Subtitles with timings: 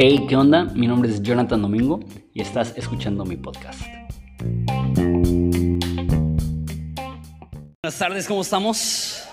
[0.00, 0.64] Hey, ¿qué onda?
[0.64, 1.98] Mi nombre es Jonathan Domingo
[2.32, 3.80] y estás escuchando mi podcast.
[7.82, 9.24] Buenas tardes, ¿cómo estamos?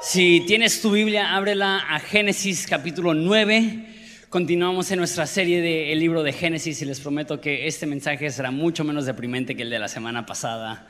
[0.00, 3.86] Si tienes tu Biblia, ábrela a Génesis capítulo 9.
[4.30, 8.50] Continuamos en nuestra serie del libro de Génesis y les prometo que este mensaje será
[8.50, 10.88] mucho menos deprimente que el de la semana pasada.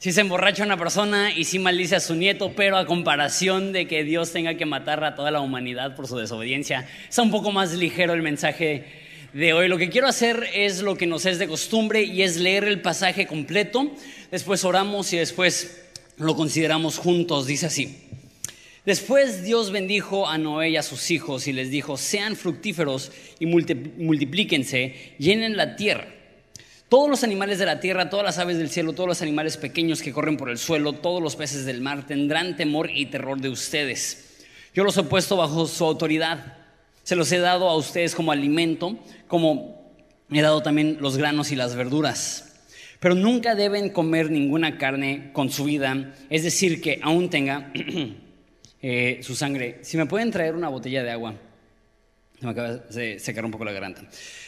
[0.00, 3.88] Si se emborracha una persona y si maldice a su nieto, pero a comparación de
[3.88, 7.50] que Dios tenga que matar a toda la humanidad por su desobediencia, está un poco
[7.50, 8.84] más ligero el mensaje
[9.32, 9.66] de hoy.
[9.66, 12.80] Lo que quiero hacer es lo que nos es de costumbre y es leer el
[12.80, 13.90] pasaje completo.
[14.30, 17.48] Después oramos y después lo consideramos juntos.
[17.48, 17.98] Dice así.
[18.86, 23.46] Después Dios bendijo a Noé y a sus hijos y les dijo, sean fructíferos y
[23.46, 26.17] multiplíquense, llenen la tierra
[26.88, 30.00] todos los animales de la tierra, todas las aves del cielo, todos los animales pequeños
[30.00, 33.50] que corren por el suelo, todos los peces del mar tendrán temor y terror de
[33.50, 34.46] ustedes.
[34.74, 36.56] Yo los he puesto bajo su autoridad.
[37.02, 39.92] Se los he dado a ustedes como alimento, como
[40.30, 42.54] he dado también los granos y las verduras.
[43.00, 47.70] Pero nunca deben comer ninguna carne con su vida, es decir, que aún tenga
[48.82, 49.78] eh, su sangre.
[49.82, 51.34] Si me pueden traer una botella de agua.
[52.40, 54.02] Me acaba de secar un poco la garganta.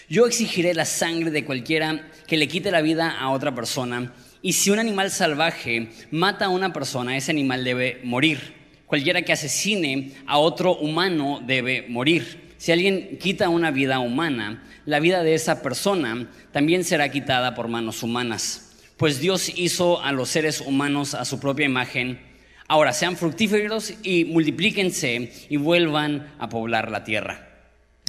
[0.09, 4.13] Yo exigiré la sangre de cualquiera que le quite la vida a otra persona.
[4.43, 8.55] Y si un animal salvaje mata a una persona, ese animal debe morir.
[8.87, 12.55] Cualquiera que asesine a otro humano debe morir.
[12.59, 17.69] Si alguien quita una vida humana, la vida de esa persona también será quitada por
[17.69, 18.77] manos humanas.
[18.97, 22.21] Pues Dios hizo a los seres humanos a su propia imagen.
[22.69, 27.50] Ahora sean fructíferos y multiplíquense y vuelvan a poblar la tierra.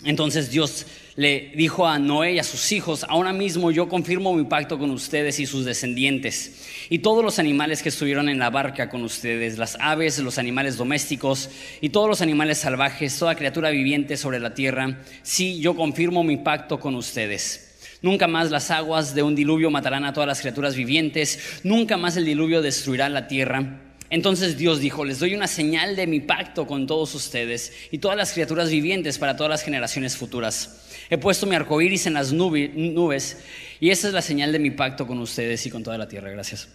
[0.03, 4.45] Entonces Dios le dijo a Noé y a sus hijos, ahora mismo yo confirmo mi
[4.45, 8.89] pacto con ustedes y sus descendientes, y todos los animales que estuvieron en la barca
[8.89, 11.49] con ustedes, las aves, los animales domésticos
[11.81, 16.37] y todos los animales salvajes, toda criatura viviente sobre la tierra, sí, yo confirmo mi
[16.37, 17.67] pacto con ustedes.
[18.01, 22.17] Nunca más las aguas de un diluvio matarán a todas las criaturas vivientes, nunca más
[22.17, 23.90] el diluvio destruirá la tierra.
[24.11, 28.17] Entonces Dios dijo, les doy una señal de mi pacto con todos ustedes y todas
[28.17, 30.85] las criaturas vivientes para todas las generaciones futuras.
[31.09, 33.37] He puesto mi arco iris en las nubes
[33.79, 36.29] y esa es la señal de mi pacto con ustedes y con toda la tierra.
[36.29, 36.67] Gracias.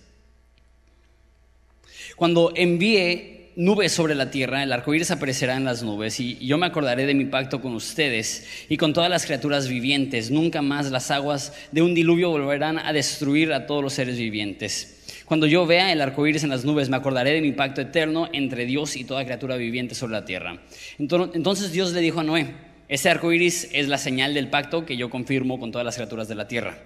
[2.16, 6.56] Cuando envíe nubes sobre la tierra, el arco iris aparecerá en las nubes y yo
[6.56, 10.30] me acordaré de mi pacto con ustedes y con todas las criaturas vivientes.
[10.30, 14.95] Nunca más las aguas de un diluvio volverán a destruir a todos los seres vivientes.
[15.26, 18.28] Cuando yo vea el arco iris en las nubes, me acordaré de mi pacto eterno
[18.32, 20.60] entre Dios y toda criatura viviente sobre la tierra.
[20.98, 22.54] Entonces Dios le dijo a Noé:
[22.88, 26.28] Ese arco iris es la señal del pacto que yo confirmo con todas las criaturas
[26.28, 26.78] de la tierra.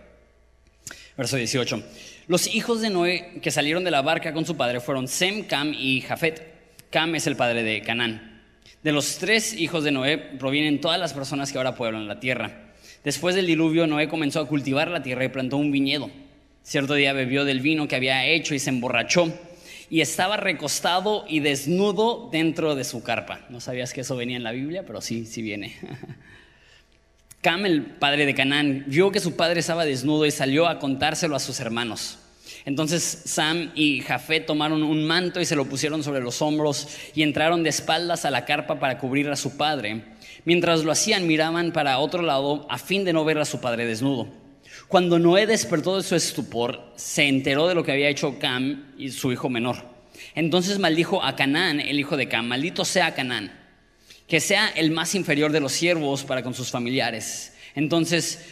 [1.19, 1.83] Verso 18.
[2.29, 5.75] Los hijos de Noé que salieron de la barca con su padre fueron Sem, Cam
[5.79, 6.43] y Jafet.
[6.89, 8.41] Cam es el padre de Canaán.
[8.83, 12.73] De los tres hijos de Noé provienen todas las personas que ahora pueblan la tierra.
[13.05, 16.11] Después del diluvio, Noé comenzó a cultivar la tierra y plantó un viñedo.
[16.63, 19.33] Cierto día bebió del vino que había hecho y se emborrachó
[19.91, 23.41] y estaba recostado y desnudo dentro de su carpa.
[23.49, 25.77] No sabías que eso venía en la Biblia, pero sí, sí viene.
[27.43, 31.35] Cam, el padre de Canaán, vio que su padre estaba desnudo y salió a contárselo
[31.35, 32.19] a sus hermanos.
[32.67, 37.23] Entonces Sam y Jafet tomaron un manto y se lo pusieron sobre los hombros y
[37.23, 40.05] entraron de espaldas a la carpa para cubrir a su padre.
[40.45, 43.87] Mientras lo hacían miraban para otro lado a fin de no ver a su padre
[43.87, 44.40] desnudo.
[44.91, 49.11] Cuando Noé despertó de su estupor, se enteró de lo que había hecho Cam y
[49.11, 49.85] su hijo menor.
[50.35, 53.53] Entonces maldijo a Canaán, el hijo de Cam, maldito sea Canaán,
[54.27, 57.53] que sea el más inferior de los siervos para con sus familiares.
[57.77, 58.45] Entonces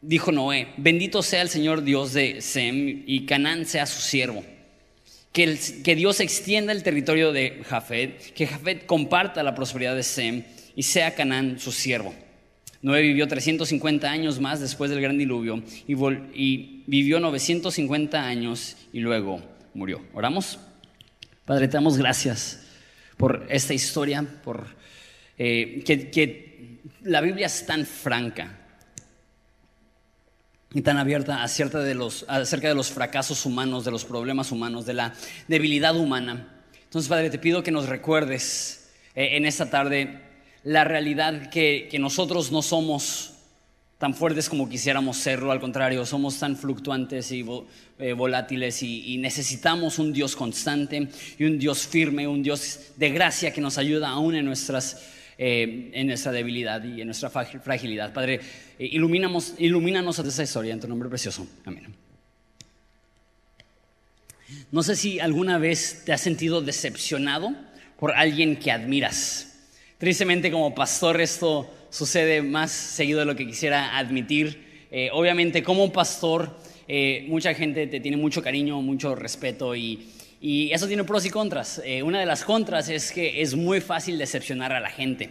[0.00, 4.42] dijo Noé, bendito sea el Señor Dios de Sem y Canaán sea su siervo.
[5.30, 10.42] Que, que Dios extienda el territorio de Jafet, que Jafet comparta la prosperidad de Sem
[10.74, 12.14] y sea Canaán su siervo.
[12.86, 19.42] Noé vivió 350 años más después del gran diluvio y, vivió 950 años y luego
[19.74, 20.02] murió.
[20.14, 20.60] ¿Oramos?
[21.44, 22.64] Padre, te damos gracias
[23.16, 24.68] por esta historia, por
[25.36, 28.56] eh, que, la Biblia es tan franca
[30.72, 34.86] y tan abierta acerca de, los, acerca de los fracasos humanos, de los problemas humanos,
[34.86, 35.12] de la
[35.48, 36.62] debilidad humana.
[36.84, 40.25] Entonces, Padre, te pido que nos recuerdes eh, en esta tarde
[40.66, 43.34] la realidad que, nosotros no somos
[43.98, 47.46] tan fuertes como quisiéramos serlo, al contrario, somos tan fluctuantes y
[48.00, 51.08] eh, volátiles y, necesitamos un Dios constante
[51.38, 55.06] y un Dios firme, un Dios de gracia que nos ayuda aún en, nuestras,
[55.38, 58.12] eh, en nuestra debilidad y en nuestra fragilidad.
[58.12, 58.40] Padre,
[58.76, 61.46] eh, iluminamos, ilumínanos a esa historia en tu nombre precioso.
[61.64, 61.94] Amén.
[64.72, 67.54] No sé si alguna vez te has sentido decepcionado
[68.00, 69.52] por alguien que admiras.
[69.98, 74.86] Tristemente como pastor esto sucede más seguido de lo que quisiera admitir.
[74.90, 76.54] Eh, obviamente como pastor
[76.86, 80.12] eh, mucha gente te tiene mucho cariño, mucho respeto y,
[80.70, 81.80] eso tiene pros y contras.
[81.84, 85.30] Eh, una de las contras es que es muy fácil decepcionar a la gente.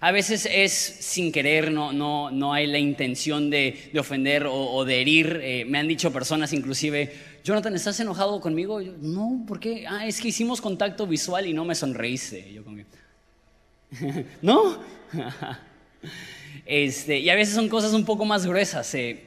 [0.00, 5.00] A veces es sin querer, no, no, no hay la intención de, ofender o, de
[5.00, 5.66] herir.
[5.68, 7.12] me han dicho personas inclusive,
[7.44, 8.80] Jonathan, ¿estás enojado conmigo?
[8.80, 9.84] no, ¿por qué?
[9.86, 12.52] Ah, es que hicimos contacto visual y no me sonreíste.
[12.52, 12.78] Yo como,
[14.42, 14.78] ¿no?
[16.66, 18.94] este, y a veces son cosas un poco más gruesas.
[18.94, 19.24] Eh,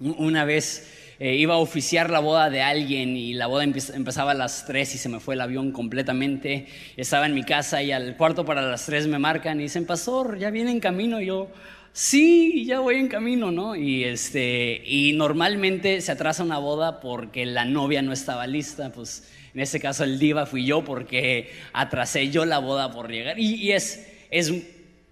[0.00, 0.88] una vez
[1.18, 4.94] eh, iba a oficiar la boda de alguien y la boda empezaba a las 3
[4.94, 6.66] y se me fue el avión completamente.
[6.96, 10.38] Estaba en mi casa y al cuarto para las 3 me marcan y dicen, pastor,
[10.38, 11.20] ya viene en camino.
[11.20, 11.48] Y yo,
[11.92, 13.76] sí, ya voy en camino, ¿no?
[13.76, 19.28] Y, este, y normalmente se atrasa una boda porque la novia no estaba lista, pues
[19.54, 23.38] en este caso el diva fui yo porque atrasé yo la boda por llegar.
[23.38, 24.52] Y, es, es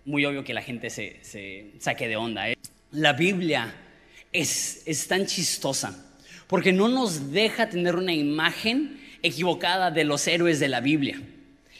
[0.04, 2.50] muy obvio que la gente se, se saque de onda.
[2.50, 2.56] ¿eh?
[2.92, 3.74] La Biblia
[4.32, 6.06] es, es tan chistosa
[6.46, 11.22] porque no nos deja tener una imagen equivocada de los héroes de la Biblia.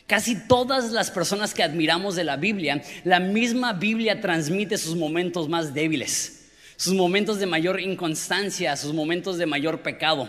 [0.07, 5.49] Casi todas las personas que admiramos de la Biblia, la misma Biblia transmite sus momentos
[5.49, 10.29] más débiles, sus momentos de mayor inconstancia, sus momentos de mayor pecado.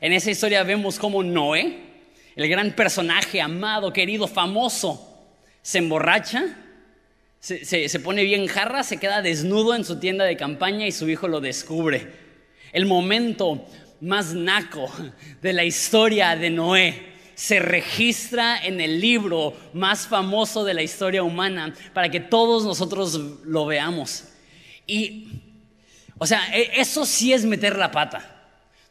[0.00, 1.76] En esa historia vemos cómo Noé,
[2.34, 5.06] el gran personaje amado, querido, famoso,
[5.60, 6.56] se emborracha,
[7.38, 11.28] se, pone bien jarra, se queda desnudo en su tienda de campaña y su hijo
[11.28, 12.08] lo descubre.
[12.72, 13.66] El momento
[14.00, 14.90] más naco
[15.42, 21.22] de la historia de Noé se registra en el libro más famoso de la historia
[21.22, 24.24] humana para que todos nosotros lo veamos.
[24.86, 25.28] Y,
[26.16, 28.39] o sea, e, eso sí es meter la pata.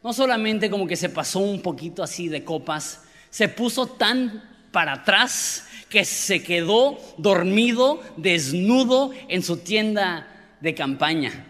[0.02, 4.42] No solamente como que se pasó un poquito así de copas, se puso tan
[4.72, 10.26] para atrás que se quedó dormido, desnudo en su tienda
[10.60, 11.46] de campaña.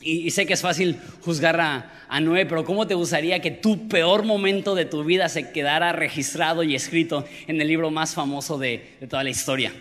[0.00, 4.24] Y, sé que es fácil juzgar a, Noé, pero ¿cómo te gustaría que tu peor
[4.24, 8.96] momento de tu vida se quedara registrado y escrito en el libro más famoso de,
[9.00, 9.72] de toda la historia?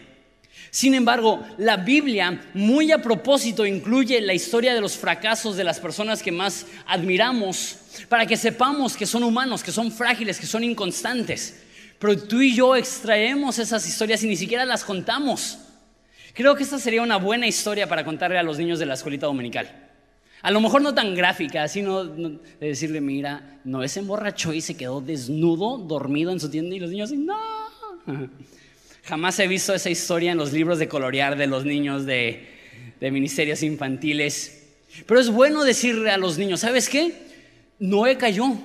[0.78, 5.80] Sin embargo, la Biblia muy a propósito incluye la historia de los fracasos de las
[5.80, 7.78] personas que más admiramos
[8.10, 11.64] para que sepamos que son humanos, que son frágiles, que son inconstantes.
[11.98, 15.58] Pero tú y yo extraemos esas historias y ni siquiera las contamos.
[16.36, 19.26] Creo que esta sería una buena historia para contarle a los niños de la escuelita
[19.26, 19.90] dominical.
[20.44, 24.78] A lo mejor no tan gráfica, sino de decirle, mira, no se emborrachó y se
[24.78, 28.30] quedó desnudo, dormido en su tienda y los niños dicen, no.
[29.08, 32.48] Jamás he visto esa historia en los libros de colorear de los niños de,
[33.00, 34.66] ministerios infantiles.
[35.06, 37.14] Pero es bueno decirle a los niños, ¿sabes qué?
[37.80, 38.58] Noé cayó.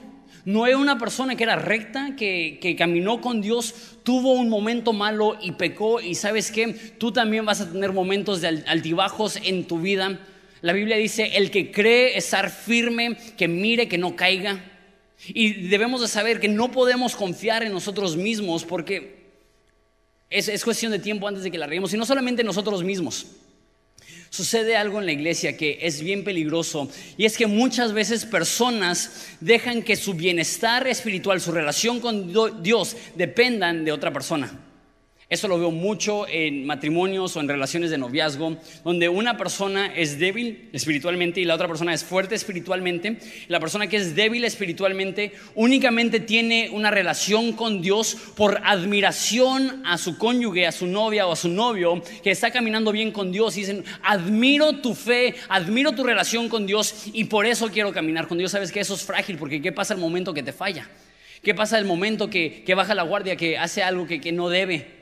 [0.45, 5.39] Noé, una persona que era recta, que, que, caminó con Dios, tuvo un momento malo
[5.41, 6.01] y pecó.
[6.01, 6.75] Y sabes qué?
[6.99, 10.19] Tú también vas a tener momentos de altibajos en tu vida
[10.63, 14.65] la Biblia dice, el que cree estar firme, que mire que no caiga.
[15.27, 19.22] Y debemos de saber que no podemos confiar en nosotros mismos porque
[20.33, 21.93] es, cuestión de tiempo antes de que la reguemos.
[21.93, 23.27] Y no solamente nosotros mismos.
[24.31, 26.89] Sucede algo en la iglesia que es bien peligroso
[27.19, 32.33] y es que muchas veces personas dejan que su bienestar espiritual, su relación con
[32.63, 34.59] Dios dependan de otra persona.
[35.33, 40.19] Eso lo veo mucho en matrimonios o en relaciones de noviazgo, donde una persona es
[40.19, 43.17] débil espiritualmente y la otra persona es fuerte espiritualmente.
[43.49, 49.97] La persona que es débil espiritualmente únicamente tiene una relación con Dios por admiración a
[49.97, 53.57] su cónyuge, a su novia o a su novio que está caminando bien con Dios
[53.57, 58.29] y dicen, admiro tu fe, admiro tu relación con Dios y por eso quiero caminar
[58.29, 58.51] con Dios.
[58.51, 60.91] Sabes que eso es frágil porque ¿qué pasa el momento que te falla?
[61.43, 65.02] ¿Qué pasa el momento que, baja la guardia, que hace algo que no debe?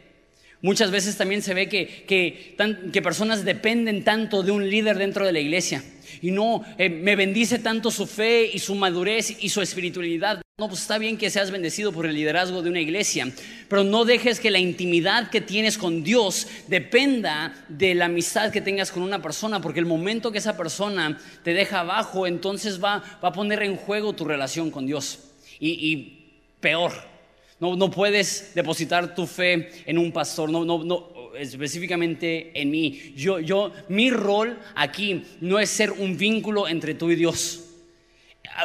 [0.62, 5.32] Muchas veces también se ve que, que, personas dependen tanto de un líder dentro de
[5.32, 5.82] la iglesia.
[6.20, 10.42] Y no, eh, me bendice tanto su fe y su madurez y su espiritualidad.
[10.58, 13.32] No, pues está bien que seas bendecido por el liderazgo de una iglesia,
[13.68, 18.60] pero no dejes que la intimidad que tienes con Dios dependa de la amistad que
[18.60, 23.02] tengas con una persona, porque el momento que esa persona te deja abajo, entonces va,
[23.24, 25.20] va a poner en juego tu relación con Dios.
[25.58, 26.18] y
[26.60, 27.09] peor,
[27.60, 33.12] no, puedes depositar tu fe en un pastor, no, no, no, específicamente en mí.
[33.16, 37.69] Yo, yo, mi rol aquí no es ser un vínculo entre tú y Dios.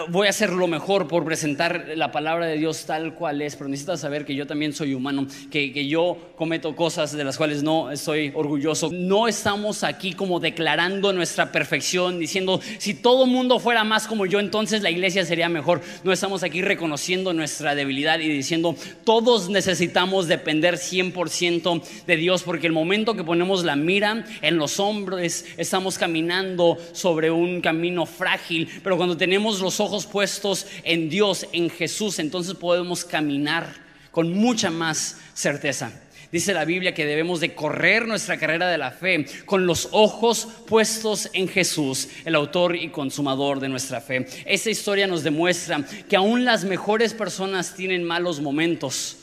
[0.10, 3.70] Voy a hacer lo mejor por presentar la palabra de Dios tal cual es, pero
[3.70, 7.63] necesitas saber que yo también soy humano, que, que yo cometo cosas de las cuales
[7.63, 8.89] no estoy orgulloso.
[8.91, 14.39] No estamos aquí como declarando nuestra perfección, diciendo, si todo mundo fuera más como yo,
[14.39, 15.82] entonces la iglesia sería mejor.
[16.03, 22.67] No estamos aquí reconociendo nuestra debilidad y diciendo, todos necesitamos depender 100% de Dios, porque
[22.67, 28.70] el momento que ponemos la mira en los hombres, estamos caminando sobre un camino frágil,
[28.84, 33.74] pero cuando tenemos los ojos puestos en Dios, en Jesús, entonces podemos caminar
[34.12, 35.91] con mucha más certeza.
[36.31, 40.48] Dice la Biblia que debemos de correr nuestra carrera de la fe con los ojos
[40.67, 44.25] puestos en Jesús, el autor y consumador de nuestra fe.
[44.45, 49.17] Esta historia nos demuestra que aún las mejores personas tienen malos momentos.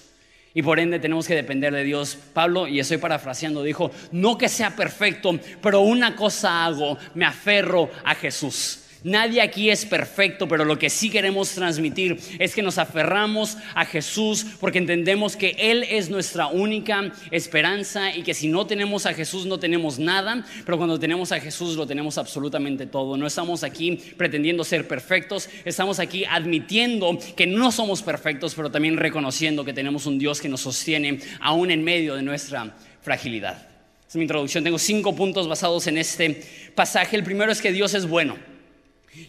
[0.54, 2.16] Y por ende tenemos que depender de Dios.
[2.34, 7.90] Pablo, y estoy parafraseando, dijo, no que sea perfecto, pero una cosa hago, me aferro
[8.04, 8.81] a Jesús.
[9.04, 13.85] Nadie aquí es perfecto, pero lo que sí queremos transmitir es que nos aferramos a
[13.85, 19.14] Jesús porque entendemos que Él es nuestra única esperanza y que si no tenemos a
[19.14, 23.16] Jesús no tenemos nada, pero cuando tenemos a Jesús lo tenemos absolutamente todo.
[23.16, 28.97] No estamos aquí pretendiendo ser perfectos, estamos aquí admitiendo que no somos perfectos, pero también
[28.97, 33.68] reconociendo que tenemos un Dios que nos sostiene aún en medio de nuestra fragilidad.
[34.09, 34.62] Es mi introducción.
[34.62, 36.42] Tengo cinco puntos basados en este
[36.75, 37.16] pasaje.
[37.16, 38.51] El primero es que Dios es bueno.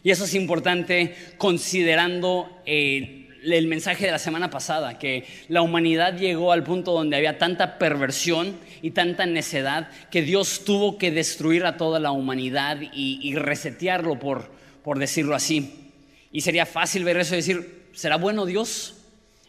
[0.03, 6.17] Y eso es importante considerando eh, el mensaje de la semana pasada, que la humanidad
[6.17, 11.65] llegó al punto donde había tanta perversión y tanta necedad que Dios tuvo que destruir
[11.65, 14.49] a toda la humanidad y, resetearlo, por,
[14.83, 15.91] por decirlo así.
[16.31, 18.95] Y sería fácil ver eso y decir, ¿será bueno Dios?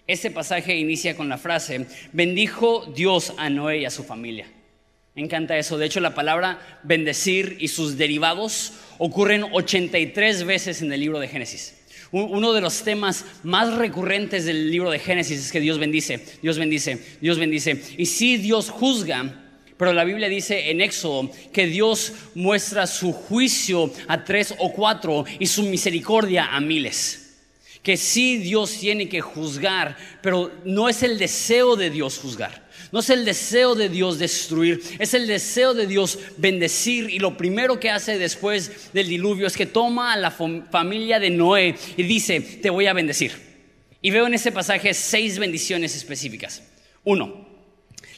[0.07, 4.47] Ese pasaje inicia con la frase, bendijo Dios a Noé y a su familia.
[5.15, 5.79] Me encanta eso.
[5.79, 11.29] De hecho, la palabra bendecir y sus derivados ocurren 83 veces en el libro de
[11.29, 11.77] Génesis.
[12.11, 16.59] Uno de los temas más recurrentes del libro de Génesis es que Dios bendice, Dios
[16.59, 17.81] bendice, Dios bendice.
[17.97, 19.43] Y sí, Dios juzga,
[19.77, 25.25] pero la Biblia dice en Éxodo que Dios muestra su juicio a tres o cuatro
[25.39, 27.21] y su misericordia a miles
[27.85, 32.64] que sí Dios tiene que juzgar, pero no es el deseo de Dios juzgar.
[32.93, 37.11] No es el deseo de Dios destruir, es el deseo de Dios bendecir.
[37.11, 41.31] Y lo primero que hace después del diluvio es que toma a la familia de
[41.31, 43.33] Noé y dice, te voy a bendecir.
[44.01, 46.63] Y veo en ese pasaje seis bendiciones específicas.
[47.05, 47.49] Uno,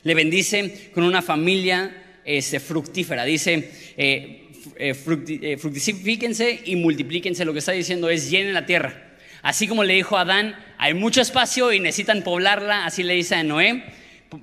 [0.02, 3.24] le bendice con una familia este, fructífera.
[3.24, 4.46] Dice, eh,
[4.76, 4.94] eh,
[5.28, 7.44] eh, y multiplíquense.
[7.44, 9.16] Lo que está diciendo es llenen la tierra.
[9.42, 13.36] Así como le dijo a Adán, hay mucho espacio y necesitan poblarla, así le dice
[13.36, 13.84] a Noé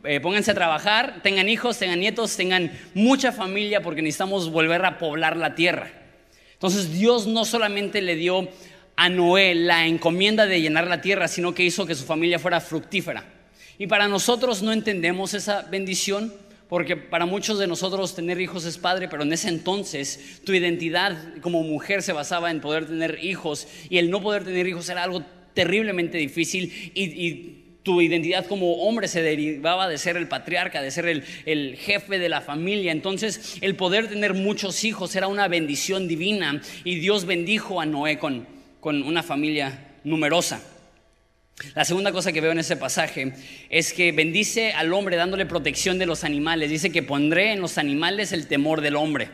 [0.03, 4.97] eh, pónganse a trabajar, tengan hijos, tengan nietos, tengan mucha familia porque necesitamos volver a
[4.97, 5.91] poblar la tierra.
[6.53, 8.47] Entonces Dios no solamente le dio
[8.95, 12.61] a Noé la encomienda de llenar la tierra, sino que hizo que su familia fuera
[12.61, 13.25] fructífera.
[13.77, 16.33] Y para nosotros no entendemos esa bendición,
[16.69, 21.17] porque para muchos de nosotros tener hijos es padre, pero en ese entonces tu identidad
[21.41, 25.03] como mujer se basaba en poder tener hijos y el no poder tener hijos era
[25.03, 25.23] algo
[25.53, 30.89] terriblemente difícil y, y tu identidad como hombre se derivaba de ser el patriarca, de
[30.89, 32.91] ser el, jefe de la familia.
[32.91, 38.17] Entonces el poder tener muchos hijos era una bendición divina y Dios bendijo a Noé
[38.17, 38.47] con,
[38.79, 40.61] con una familia numerosa.
[41.75, 43.33] La segunda cosa que veo en ese pasaje
[43.69, 46.69] es que bendice al hombre dándole protección de los animales.
[46.69, 49.29] Dice que pondré en los animales el temor del hombre.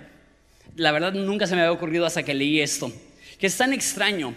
[0.76, 2.92] La verdad nunca se me había ocurrido hasta que leí esto.
[3.40, 4.36] Que es tan extraño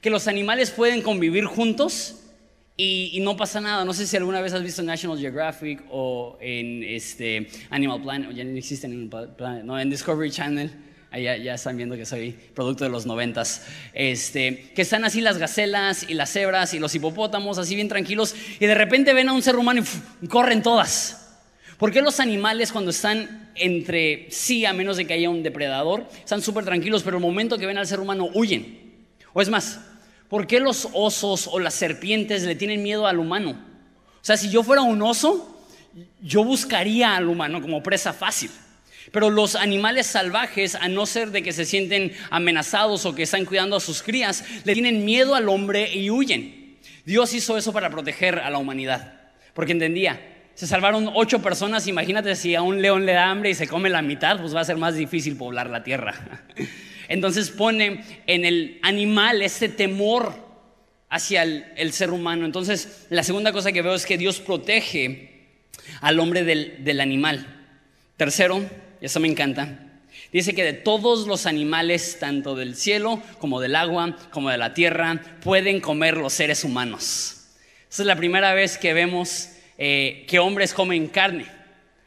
[0.00, 2.21] que los animales pueden convivir juntos
[2.76, 3.84] y, no pasa nada.
[3.84, 8.32] No sé si alguna vez has visto National Geographic o en este Animal Planet, o
[8.32, 10.70] ya no existe Animal Planet, no, en Discovery Channel.
[11.10, 13.66] Ahí ya, están viendo que soy producto de los noventas.
[13.92, 18.34] Este, que están así las gacelas y las cebras y los hipopótamos así bien tranquilos
[18.58, 19.82] y de repente ven a un ser humano
[20.22, 21.18] y corren todas.
[21.76, 26.06] ¿Por qué los animales cuando están entre sí, a menos de que haya un depredador,
[26.18, 29.04] están súper tranquilos, pero el momento que ven al ser humano huyen?
[29.34, 29.80] O es más,
[30.32, 33.50] ¿Por qué los osos o las serpientes le tienen miedo al humano?
[33.50, 35.62] O sea, si yo fuera un oso,
[36.22, 38.50] yo buscaría al humano como presa fácil.
[39.12, 43.44] Pero los animales salvajes, a no ser de que se sienten amenazados o que están
[43.44, 46.78] cuidando a sus crías, le tienen miedo al hombre y huyen.
[47.04, 49.20] Dios hizo eso para proteger a la humanidad,
[49.52, 50.18] porque entendía,
[50.54, 53.90] se salvaron ocho personas, imagínate si a un león le da hambre y se come
[53.90, 56.14] la mitad, pues va a ser más difícil poblar la tierra.
[57.08, 60.34] Entonces pone en el animal ese temor
[61.08, 62.46] hacia el, ser humano.
[62.46, 65.50] Entonces la segunda cosa que veo es que Dios protege
[66.00, 67.46] al hombre del, animal.
[68.16, 68.64] Tercero,
[69.00, 69.88] y eso me encanta,
[70.32, 74.72] Dice que de todos los animales, tanto del cielo como del agua, como de la
[74.72, 77.48] tierra, pueden comer los seres humanos.
[77.90, 81.46] Esa es la primera vez que vemos eh, que hombres comen carne.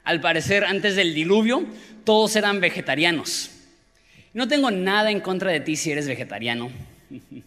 [0.03, 1.65] Al parecer, antes del diluvio,
[2.03, 3.51] todos eran vegetarianos.
[4.35, 6.69] No tengo nada en contra de ti si eres vegetariano.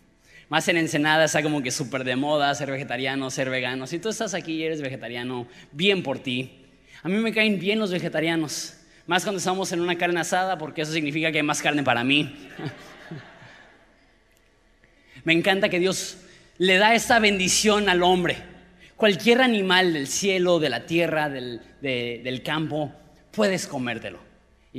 [0.48, 3.86] Más en Ensenada está como que súper de moda ser vegetariano, ser vegano.
[3.86, 6.50] Si tú estás aquí y eres vegetariano, bien por ti.
[7.02, 8.74] A mí me caen bien los vegetarianos.
[9.06, 12.02] Más cuando estamos en una carne asada, porque eso significa que hay más carne para
[12.04, 12.34] mí.
[15.24, 16.16] me encanta que Dios
[16.56, 18.38] le da esa bendición al hombre.
[18.96, 22.94] Cualquier animal del cielo, de la tierra, del, del campo,
[23.30, 24.27] puedes comértelo.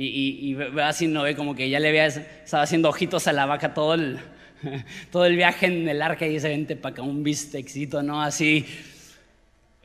[0.02, 3.44] Y, y así no ve como que ya le había estado haciendo ojitos a la
[3.44, 4.18] vaca todo el,
[5.12, 8.22] todo el viaje en el arca y se vente para acá un bistecito, ¿no?
[8.22, 8.64] Así.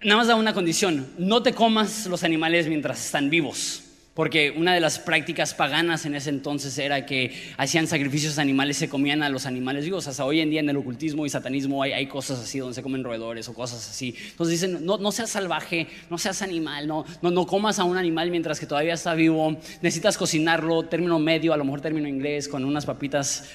[0.02, 3.85] Nada más da una condición: no te comas los animales mientras están vivos.
[4.16, 8.88] Porque una de las prácticas paganas en ese entonces era que hacían sacrificios animales, se
[8.88, 10.08] comían a los animales vivos.
[10.08, 13.04] Hasta hoy en día en el ocultismo y satanismo hay, cosas así donde se comen
[13.04, 14.16] roedores o cosas así.
[14.32, 17.98] Entonces dicen, no, no seas salvaje, no seas animal, no, no, no comas a un
[17.98, 19.58] animal mientras que todavía está vivo.
[19.82, 23.50] Necesitas cocinarlo, término medio, a lo mejor término inglés, con unas papitas.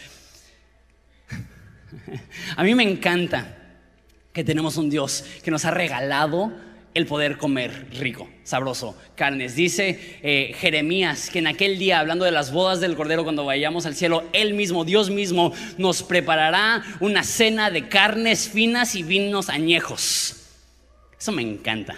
[2.56, 3.56] a mí me encanta
[4.34, 6.52] que tenemos un Dios que nos ha regalado
[6.94, 9.54] el poder comer rico, sabroso, carnes.
[9.54, 13.86] Dice eh, Jeremías que en aquel día, hablando de las bodas del Cordero, cuando vayamos
[13.86, 19.48] al cielo, Él mismo, Dios mismo, nos preparará una cena de carnes finas y vinos
[19.48, 20.48] añejos.
[21.18, 21.96] Eso me encanta.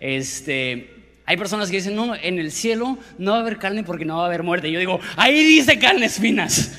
[0.00, 0.90] Este,
[1.26, 4.16] hay personas que dicen, no, en el cielo no va a haber carne porque no
[4.16, 4.70] va a haber muerte.
[4.70, 6.72] Yo digo, ahí dice carnes finas.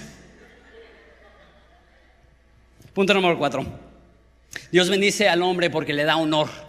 [2.94, 3.64] Punto número cuatro.
[4.72, 6.67] Dios bendice al hombre porque le da honor.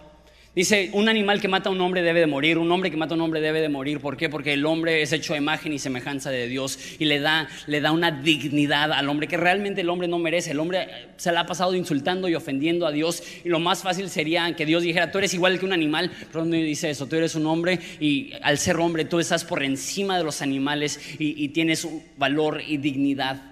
[0.55, 3.13] Dice, un animal que mata a un hombre debe de morir, un hombre que mata
[3.13, 3.99] a un hombre debe de morir.
[3.99, 4.29] ¿Por qué?
[4.29, 7.81] Porque el hombre es hecho a imagen y semejanza de Dios y le da, le
[7.81, 10.51] da una dignidad al hombre que realmente el hombre no merece.
[10.51, 10.87] El hombre
[11.17, 14.65] se le ha pasado insultando y ofendiendo a Dios y lo más fácil sería que
[14.65, 17.45] Dios dijera, tú eres igual que un animal, pero no dice eso, tú eres un
[17.45, 21.87] hombre y al ser hombre tú estás por encima de los animales y, y tienes
[22.17, 23.48] valor y dignidad.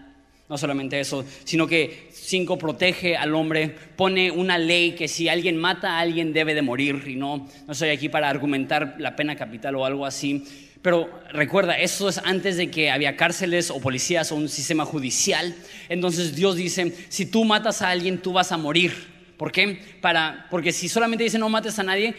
[0.50, 5.58] No solamente eso, sino que cinco protege al hombre, pone una ley que si alguien
[5.58, 9.36] mata a alguien debe de morir y no, no estoy aquí para argumentar la pena
[9.36, 10.46] capital o algo así.
[10.82, 15.54] Pero recuerda, eso es antes de que había cárceles o policías o un sistema judicial.
[15.90, 19.17] Entonces Dios dice, si tú matas a alguien, tú vas a morir.
[19.38, 19.78] ¿Por qué?
[20.02, 22.16] Para, porque si solamente dice no mates a nadie,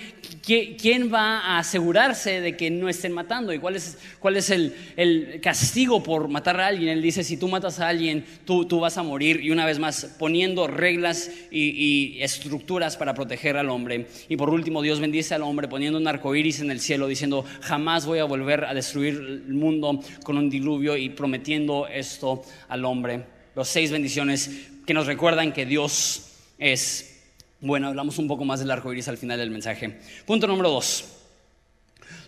[0.47, 3.53] ¿quién va a asegurarse de que no estén matando?
[3.53, 6.91] ¿Y cuál es, cuál es el, castigo por matar a alguien?
[6.91, 9.41] Él dice, si tú matas a alguien, tú, tú vas a morir.
[9.43, 14.07] Y una vez más, poniendo reglas y, estructuras para proteger al hombre.
[14.29, 17.45] Y por último, Dios bendice al hombre poniendo un arco iris en el cielo, diciendo,
[17.63, 22.85] jamás voy a volver a destruir el mundo con un diluvio y prometiendo esto al
[22.85, 23.25] hombre.
[23.57, 26.29] Los seis bendiciones que nos recuerdan que Dios
[26.59, 27.23] es,
[27.61, 29.99] bueno, hablamos un poco más del arco iris al final del mensaje.
[30.27, 31.05] Punto número dos.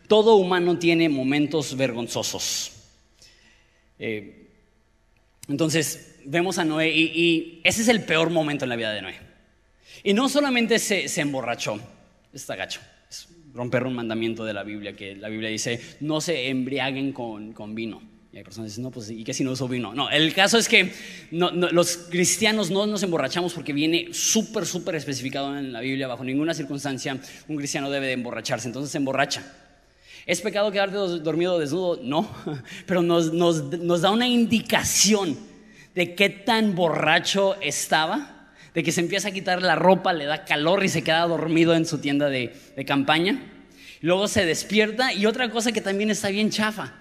[0.06, 2.72] Todo humano tiene momentos vergonzosos.
[3.98, 4.48] Eh,
[5.48, 9.18] entonces, vemos a Noé y, ese es el peor momento en la vida de Noé.
[10.02, 11.78] Y no solamente se, emborrachó,
[12.32, 12.80] está gacho,
[13.52, 18.00] romper un mandamiento de la Biblia, que la Biblia dice, no se embriaguen con vino.
[18.32, 19.92] Y hay personas que dicen, no, pues, ¿y qué si no uso vino?
[19.92, 20.92] No, el caso es que
[21.32, 26.06] los cristianos no nos emborrachamos porque viene súper, súper especificado en la Biblia.
[26.06, 29.42] Bajo ninguna circunstancia un cristiano debe de emborracharse, entonces se emborracha.
[30.26, 31.98] ¿Es pecado quedarte dormido desnudo?
[32.04, 32.30] No,
[32.86, 35.36] pero nos, da una indicación
[35.96, 40.44] de qué tan borracho estaba, de que se empieza a quitar la ropa, le da
[40.44, 43.42] calor y se queda dormido en su tienda de campaña.
[44.02, 46.99] Luego se despierta y otra cosa que también está bien chafa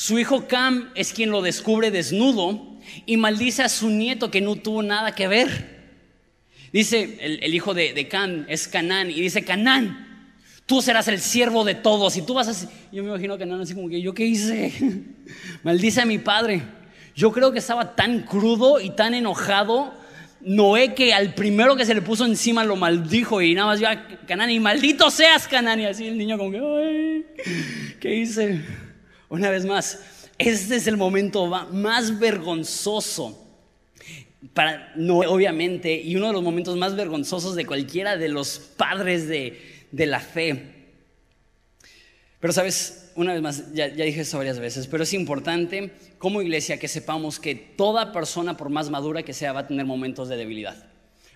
[0.00, 4.56] su hijo Cam es quien lo descubre desnudo y maldice a su nieto que no
[4.56, 5.92] tuvo nada que ver.
[6.72, 10.32] Dice el, hijo de, Cam es Canán y dice, Canán,
[10.64, 12.70] tú serás el siervo de todos y tú vas a...
[12.90, 14.72] Yo me imagino Canán así como que, ¿yo qué hice?
[15.64, 16.62] maldice a mi padre.
[17.14, 19.92] Yo creo que estaba tan crudo y tan enojado
[20.40, 23.90] Noé que al primero que se le puso encima lo maldijo y nada más vio
[23.90, 28.62] a Canán y maldito seas Canán y así el niño como que, ay, ¿qué hice?
[29.30, 30.00] Una vez más,
[30.38, 33.46] este es el momento más vergonzoso
[34.54, 39.28] para no obviamente, y uno de los momentos más vergonzosos de cualquiera de los padres
[39.28, 39.56] de,
[39.92, 40.90] la fe.
[42.40, 46.42] Pero sabes, una vez más, ya, ya, dije eso varias veces, pero es importante como
[46.42, 50.28] iglesia que sepamos que toda persona, por más madura que sea, va a tener momentos
[50.28, 50.89] de debilidad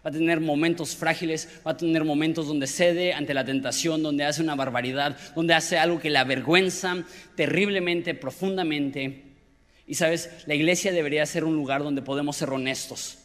[0.04, 4.24] va a tener momentos frágiles, va a tener momentos donde cede ante la tentación, donde
[4.24, 7.04] hace una barbaridad, donde hace algo que le avergüenza
[7.36, 9.22] terriblemente, profundamente.
[9.86, 13.18] Y sabes, la iglesia debería ser un lugar donde podemos ser honestos,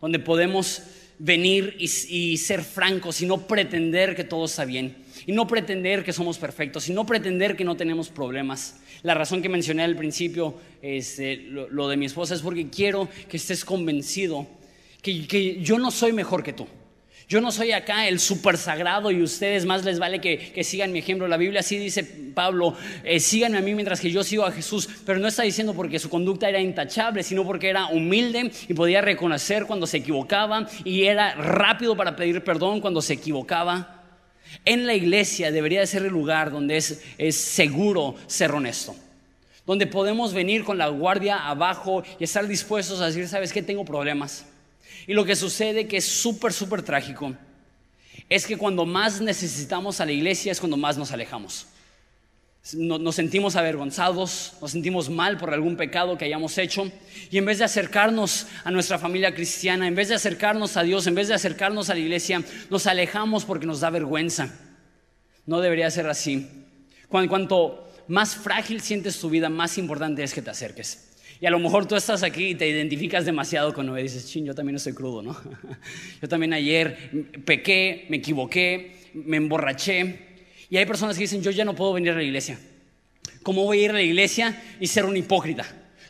[0.00, 0.82] donde podemos
[1.18, 6.12] venir y, ser francos y no pretender que todo está bien, y no pretender que
[6.12, 8.76] somos perfectos, y no pretender que no tenemos problemas.
[9.02, 13.36] La razón que mencioné al principio, este, lo, de mi esposa, es porque quiero que
[13.36, 14.46] estés convencido
[15.02, 16.66] que yo no soy mejor que tú.
[17.28, 21.00] Yo no soy acá el super sagrado y ustedes más les vale que, sigan mi
[21.00, 21.28] ejemplo.
[21.28, 24.88] La Biblia sí dice Pablo, eh, síganme a mí mientras que yo sigo a Jesús,
[25.04, 29.02] pero no está diciendo porque su conducta era intachable, sino porque era humilde y podía
[29.02, 34.06] reconocer cuando se equivocaba y era rápido para pedir perdón cuando se equivocaba.
[34.64, 38.96] En la iglesia debería de ser el lugar donde es, es seguro ser honesto
[39.66, 43.60] donde podemos venir con la guardia abajo y estar dispuestos a decir, ¿sabes qué?
[43.60, 44.46] Tengo problemas.
[45.08, 47.34] Y lo que sucede, que es súper, súper trágico,
[48.28, 51.66] es que cuando más necesitamos a la iglesia es cuando más nos alejamos.
[52.74, 56.92] Nos sentimos avergonzados, nos sentimos mal por algún pecado que hayamos hecho
[57.30, 61.06] y en vez de acercarnos a nuestra familia cristiana, en vez de acercarnos a Dios,
[61.06, 64.54] en vez de acercarnos a la iglesia, nos alejamos porque nos da vergüenza.
[65.46, 66.46] No debería ser así.
[67.08, 71.07] Cuanto más frágil sientes tu vida, más importante es que te acerques.
[71.40, 74.02] Y a lo mejor tú estás aquí y te identificas demasiado con Noé.
[74.02, 75.36] Dices, ching, yo también estoy crudo, ¿no?
[76.22, 77.10] yo también ayer
[77.44, 80.18] pequé, me equivoqué, me emborraché.
[80.68, 82.58] Y hay personas que dicen, yo ya no puedo venir a la iglesia.
[83.42, 85.64] ¿Cómo voy a ir a la iglesia y ser un hipócrita?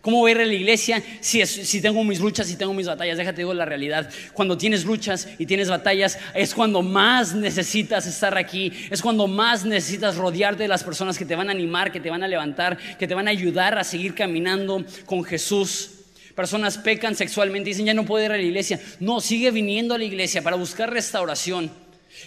[0.08, 2.86] ¿Cómo voy a ir a la iglesia si, si tengo mis luchas y tengo mis
[2.86, 3.18] batallas?
[3.18, 4.08] Déjate digo la realidad.
[4.32, 8.72] Cuando tienes luchas y tienes batallas, es cuando más necesitas estar aquí.
[8.88, 12.08] Es cuando más necesitas rodearte de las personas que te van a animar, que te
[12.08, 15.90] van a levantar, que te van a ayudar a seguir caminando con Jesús.
[16.34, 18.80] Personas pecan sexualmente y dicen, ya no puedo ir a la iglesia.
[19.00, 21.70] No, sigue viniendo a la iglesia para buscar restauración.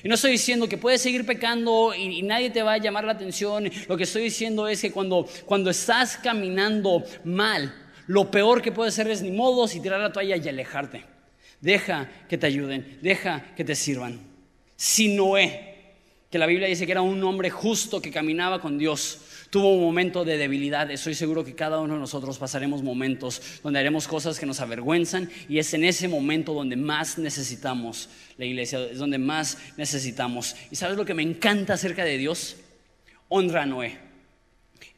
[0.03, 3.13] Y no estoy diciendo que puedes seguir pecando y, nadie te va a llamar la
[3.13, 3.69] atención.
[3.87, 7.73] Lo que estoy diciendo es que cuando, cuando estás caminando mal,
[8.07, 11.05] lo peor que puedes hacer es ni modos y tirar la toalla y alejarte.
[11.59, 14.19] Deja que te ayuden, deja que te sirvan.
[14.75, 15.71] Si Noé,
[16.29, 19.19] que la Biblia dice que era un hombre justo que caminaba con Dios,
[19.51, 20.89] tuvo un momento de debilidad.
[20.89, 25.29] Estoy seguro que cada uno de nosotros pasaremos momentos donde haremos cosas que nos avergüenzan
[25.47, 30.55] y es en ese momento donde más necesitamos la iglesia, es donde más necesitamos.
[30.71, 32.55] ¿Y sabes lo que me encanta acerca de Dios?
[33.27, 33.97] Honra a Noé.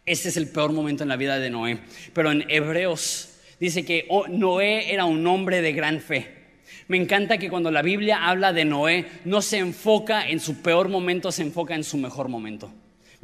[0.06, 1.80] Este es el peor momento en la vida de Noé.
[2.14, 6.44] Pero en Hebreos dice que oh, Noé era un hombre de gran fe.
[6.88, 10.90] Me encanta que cuando la Biblia habla de Noé, no se enfoca en su peor
[10.90, 12.72] momento, se enfoca en su mejor momento.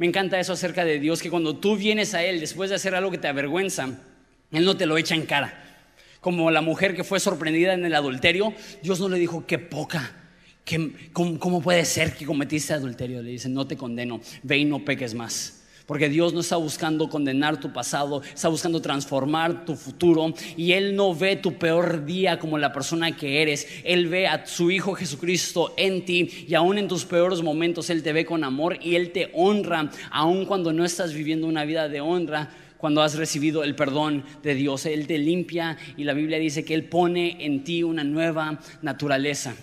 [0.00, 2.94] Me encanta eso acerca de Dios, que cuando tú vienes a Él después de hacer
[2.94, 4.00] algo que te avergüenza,
[4.50, 5.62] Él no te lo echa en cara.
[6.22, 10.10] Como la mujer que fue sorprendida en el adulterio, Dios no le dijo, qué poca,
[11.12, 13.22] cómo, ¿cómo puede ser que cometiste adulterio?
[13.22, 15.59] Le dice, no te condeno, ve y no peques más.
[15.90, 20.32] Porque Dios no está buscando condenar tu pasado, está buscando transformar tu futuro.
[20.56, 23.66] Y Él no ve tu peor día como la persona que eres.
[23.82, 28.04] Él ve a su Hijo Jesucristo en ti y aún en tus peores momentos Él
[28.04, 31.88] te ve con amor y Él te honra, aun cuando no estás viviendo una vida
[31.88, 34.86] de honra cuando has recibido el perdón de Dios.
[34.86, 39.56] Él te limpia y la Biblia dice que Él pone en ti una nueva naturaleza.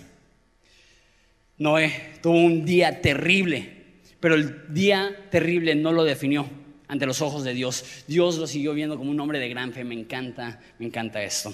[1.56, 3.77] Noé tuvo un día terrible
[4.20, 6.48] pero el día terrible no lo definió
[6.88, 8.04] ante los ojos de Dios.
[8.08, 9.84] Dios lo siguió viendo como un hombre de gran fe.
[9.84, 11.52] Me encanta, me encanta esto.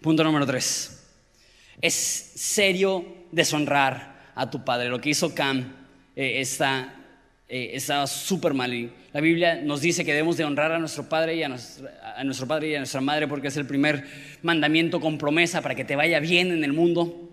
[0.00, 1.02] Punto número tres.
[1.80, 4.88] Es serio deshonrar a tu padre.
[4.88, 5.74] Lo que hizo Cam
[6.14, 6.94] eh, está,
[7.48, 8.92] eh, súper mal.
[9.12, 11.56] La Biblia nos dice que debemos de honrar a nuestro padre y a,
[12.16, 14.04] a nuestro padre y a nuestra madre porque es el primer
[14.42, 17.28] mandamiento con promesa para que te vaya bien en el mundo.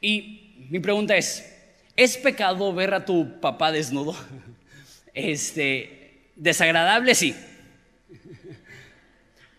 [0.00, 1.53] Y mi pregunta es,
[1.96, 4.14] ¿Es pecado ver a tu papá desnudo?
[5.16, 7.36] Este, desagradable sí.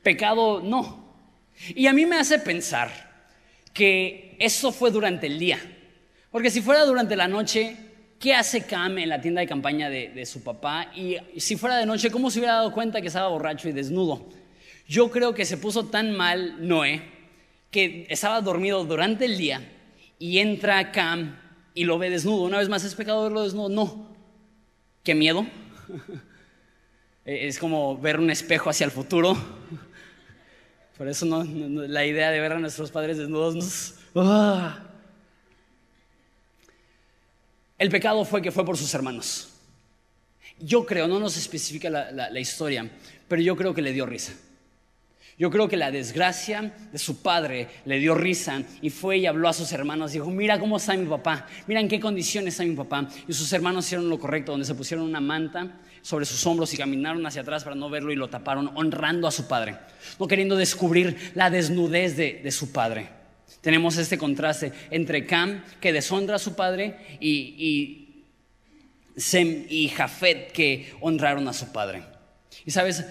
[0.03, 1.15] Pecado no.
[1.69, 2.91] Y a mí me hace pensar
[3.71, 5.59] que eso fue durante el día.
[6.29, 7.77] Porque si fuera durante la noche,
[8.19, 10.91] ¿qué hace Cam en la tienda de campaña de, de, su papá?
[10.93, 14.27] Y si fuera de noche, ¿cómo se hubiera dado cuenta que estaba borracho y desnudo?
[14.89, 17.01] Yo creo que se puso tan mal Noé
[17.71, 19.61] que estaba dormido durante el día
[20.19, 21.44] y entra Cam
[21.75, 22.43] y lo ve desnudo.
[22.43, 23.69] Una vez más, ¿es pecado verlo desnudo?
[23.69, 24.15] No.
[25.03, 25.45] ¿Qué miedo?
[27.25, 29.38] es como ver un espejo hacia el futuro.
[30.97, 33.95] Por eso la idea de ver a nuestros padres desnudos nos...
[34.15, 34.81] ¡ah!
[37.77, 39.49] El pecado fue que fue por sus hermanos.
[40.57, 42.89] Yo creo, no nos especifica la historia,
[43.27, 44.31] pero yo creo que le dio risa.
[45.37, 49.49] Yo creo que la desgracia de su padre le dio risa y fue y habló
[49.49, 50.13] a sus hermanos.
[50.13, 53.09] Dijo, mira cómo está mi papá, mira en qué condiciones está mi papá.
[53.27, 56.77] Y sus hermanos hicieron lo correcto, donde se pusieron una manta sobre sus hombros y
[56.77, 59.75] caminaron hacia atrás para no verlo y lo taparon, honrando a su padre,
[60.19, 63.09] no queriendo descubrir la desnudez de, su padre.
[63.59, 68.23] Tenemos este contraste entre Cam, que deshonra a su padre, y, y
[69.17, 72.03] Sem y Jafet, que honraron a su padre.
[72.65, 73.03] Y sabes,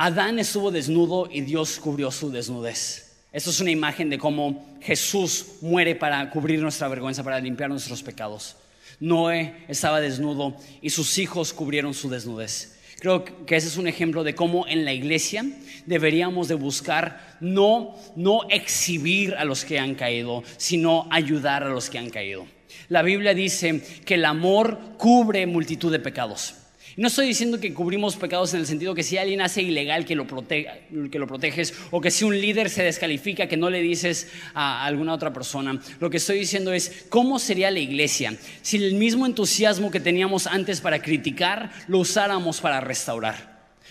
[0.00, 3.16] Adán estuvo desnudo y Dios cubrió su desnudez.
[3.32, 8.04] Esto es una imagen de cómo Jesús muere para cubrir nuestra vergüenza, para limpiar nuestros
[8.04, 8.54] pecados.
[9.00, 12.78] Noé estaba desnudo y sus hijos cubrieron su desnudez.
[13.00, 15.44] Creo que ese es un ejemplo de cómo en la iglesia
[15.84, 21.90] deberíamos de buscar no, no exhibir a los que han caído, sino ayudar a los
[21.90, 22.46] que han caído.
[22.88, 26.54] La Biblia dice que el amor cubre multitud de pecados.
[26.98, 30.16] No estoy diciendo que cubrimos pecados en el sentido que si alguien hace ilegal que
[30.16, 34.26] lo, que lo proteges o que si un líder se descalifica que no le dices
[34.52, 35.80] a alguna otra persona.
[36.00, 40.48] Lo que estoy diciendo es cómo sería la iglesia si el mismo entusiasmo que teníamos
[40.48, 43.47] antes para criticar lo usáramos para restaurar.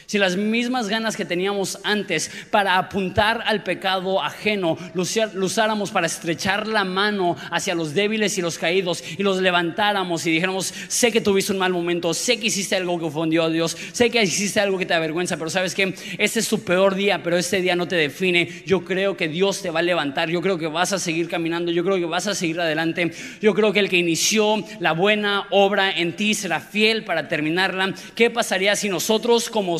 [0.08, 5.04] Si las mismas ganas que teníamos antes para apuntar al pecado ajeno lo
[5.44, 10.32] usáramos para estrechar la mano hacia los débiles y los caídos y los levantáramos y
[10.32, 13.76] dijéramos, sé que tuviste un mal momento, sé que hiciste algo que ofendió a Dios,
[13.92, 17.22] sé que hiciste algo que te avergüenza, pero sabes que este es tu peor día,
[17.22, 18.64] pero este día no te define.
[18.66, 21.70] Yo creo que Dios te va a levantar, yo creo que vas a seguir caminando,
[21.70, 25.48] yo creo que vas a seguir adelante, yo creo que el que inició la buena
[25.50, 27.94] obra en ti será fiel para terminarla.
[28.16, 29.80] ¿Qué pasaría si nosotros como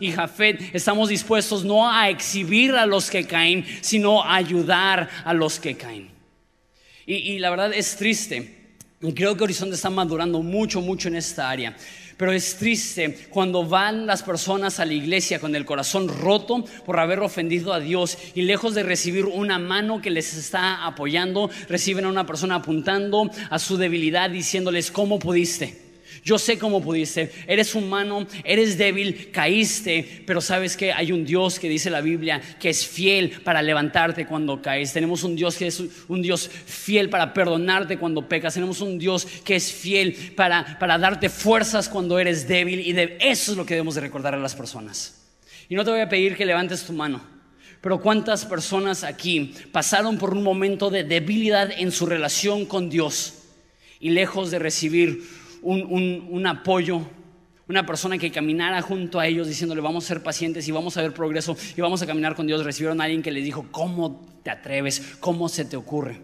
[0.00, 5.32] y Jafet estamos dispuestos no a exhibir a los que caen, sino a ayudar a
[5.32, 6.10] los que caen.
[7.06, 8.56] Y, y la verdad es triste.
[9.14, 11.76] Creo que Horizonte está madurando mucho, mucho en esta área.
[12.16, 16.98] Pero es triste cuando van las personas a la iglesia con el corazón roto por
[16.98, 22.06] haber ofendido a Dios y lejos de recibir una mano que les está apoyando, reciben
[22.06, 25.85] a una persona apuntando a su debilidad diciéndoles, ¿cómo pudiste?
[26.26, 27.30] Yo sé cómo pudiste.
[27.46, 32.42] Eres humano, eres débil, caíste, pero sabes que hay un Dios que dice la Biblia
[32.58, 34.92] que es fiel para levantarte cuando caes.
[34.92, 38.54] Tenemos un Dios que es un Dios fiel para perdonarte cuando pecas.
[38.54, 43.18] Tenemos un Dios que es fiel para, para darte fuerzas cuando eres débil y de
[43.20, 45.22] eso es lo que debemos de recordar a las personas.
[45.68, 47.22] Y no te voy a pedir que levantes tu mano.
[47.80, 53.34] Pero cuántas personas aquí pasaron por un momento de debilidad en su relación con Dios
[54.00, 57.00] y lejos de recibir un, apoyo,
[57.68, 61.02] una persona que caminara junto a ellos diciéndole vamos a ser pacientes y vamos a
[61.02, 64.24] ver progreso y vamos a caminar con Dios, recibieron a alguien que les dijo, ¿cómo
[64.42, 65.16] te atreves?
[65.20, 66.20] ¿Cómo se te ocurre?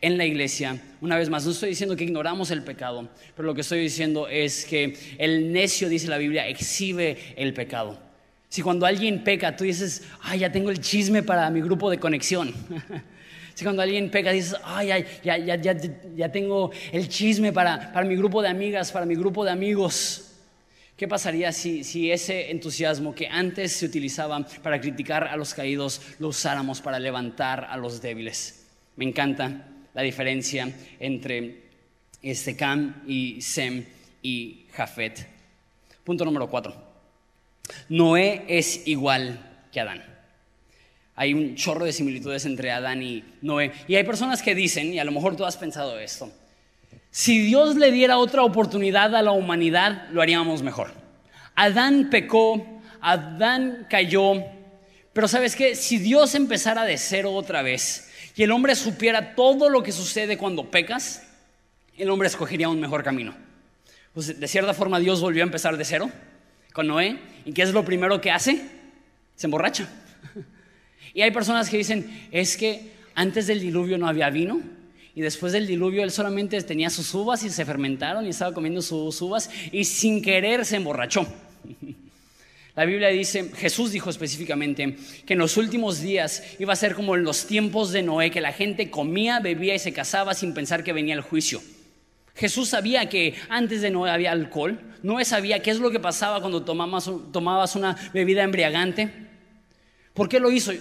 [0.00, 3.54] En la iglesia, una vez más, no estoy diciendo que ignoramos el pecado, pero lo
[3.54, 7.98] que estoy diciendo es que el necio, dice la Biblia, exhibe el pecado.
[8.48, 11.98] Si cuando alguien peca, tú dices, ay, ya tengo el chisme para mi grupo de
[11.98, 12.54] conexión.
[13.58, 15.76] Si cuando alguien pega dices, ay, ya, ya, ya,
[16.14, 20.30] ya tengo el chisme para, para mi grupo de amigas, para mi grupo de amigos.
[20.96, 26.00] ¿Qué pasaría si, si, ese entusiasmo que antes se utilizaba para criticar a los caídos
[26.20, 28.64] lo usáramos para levantar a los débiles?
[28.94, 31.62] Me encanta la diferencia entre
[32.22, 33.84] este Cam y Sem
[34.22, 35.26] y Jafet.
[36.04, 36.76] Punto número cuatro.
[37.88, 40.17] Noé es igual que Adán.
[41.18, 43.72] Hay un chorro de similitudes entre Adán y Noé.
[43.88, 46.30] Y hay personas que dicen, y a lo mejor tú has pensado esto,
[47.10, 50.92] si Dios le diera otra oportunidad a la humanidad, lo haríamos mejor.
[51.56, 52.64] Adán pecó,
[53.00, 54.44] Adán cayó,
[55.12, 59.70] pero sabes qué, si Dios empezara de cero otra vez y el hombre supiera todo
[59.70, 61.26] lo que sucede cuando pecas,
[61.96, 63.34] el hombre escogería un mejor camino.
[64.14, 66.12] Pues de cierta forma Dios volvió a empezar de cero
[66.72, 67.18] con Noé.
[67.44, 68.62] ¿Y qué es lo primero que hace?
[69.34, 69.88] Se emborracha.
[71.14, 74.60] Y hay personas que dicen, es que antes del diluvio no había vino
[75.14, 78.80] y después del diluvio él solamente tenía sus uvas y se fermentaron y estaba comiendo
[78.82, 81.26] sus uvas y sin querer se emborrachó.
[82.76, 87.16] La Biblia dice, Jesús dijo específicamente que en los últimos días iba a ser como
[87.16, 90.84] en los tiempos de Noé, que la gente comía, bebía y se casaba sin pensar
[90.84, 91.60] que venía el juicio.
[92.36, 96.40] Jesús sabía que antes de Noé había alcohol, Noé sabía qué es lo que pasaba
[96.40, 99.12] cuando tomabas, una bebida embriagante.
[100.14, 100.72] ¿Por qué lo hizo?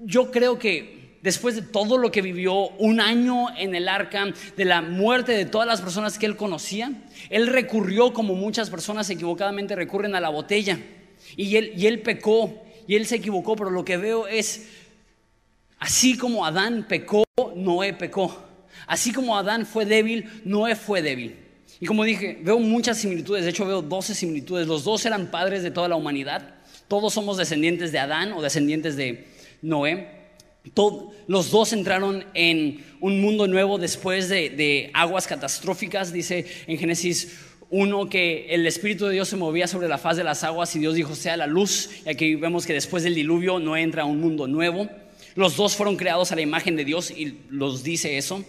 [0.00, 4.64] Yo creo que después de todo lo que vivió, un año en el arca, de
[4.64, 6.92] la muerte de todas las personas que él conocía,
[7.30, 10.78] él recurrió como muchas personas equivocadamente recurren a la botella.
[11.36, 14.68] Y él, y él pecó, y él se equivocó, pero lo que veo es,
[15.78, 17.24] así como Adán pecó,
[17.56, 18.44] Noé pecó.
[18.86, 21.36] Así como Adán fue débil, Noé fue débil.
[21.80, 24.66] Y como dije, veo muchas similitudes, de hecho veo 12 similitudes.
[24.66, 26.54] Los dos eran padres de toda la humanidad.
[26.88, 29.26] Todos somos descendientes de Adán o descendientes de
[29.66, 30.08] Noé.
[31.26, 37.36] los dos entraron en un mundo nuevo después de, de aguas catastróficas, dice en Génesis
[37.68, 40.78] uno que el Espíritu de Dios se movía sobre la faz de las aguas y
[40.78, 41.90] Dios dijo sea la luz.
[42.06, 44.88] Y aquí vemos que después del diluvio no entra un mundo nuevo.
[45.34, 48.44] Los dos fueron creados a la imagen de Dios y los dice eso.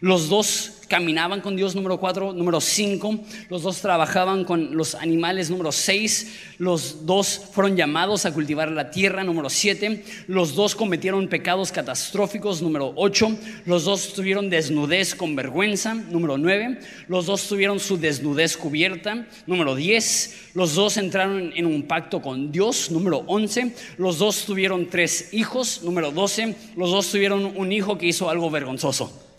[0.00, 2.32] Los dos caminaban con Dios, número cuatro.
[2.32, 6.32] Número cinco, los dos trabajaban con los animales, número seis.
[6.58, 10.04] Los dos fueron llamados a cultivar la tierra, número siete.
[10.26, 13.36] Los dos cometieron pecados catastróficos, número ocho.
[13.66, 16.80] Los dos tuvieron desnudez con vergüenza, número nueve.
[17.06, 20.48] Los dos tuvieron su desnudez cubierta, número diez.
[20.54, 23.74] Los dos entraron en un pacto con Dios, número once.
[23.96, 26.56] Los dos tuvieron tres hijos, número doce.
[26.76, 29.29] Los dos tuvieron un hijo que hizo algo vergonzoso.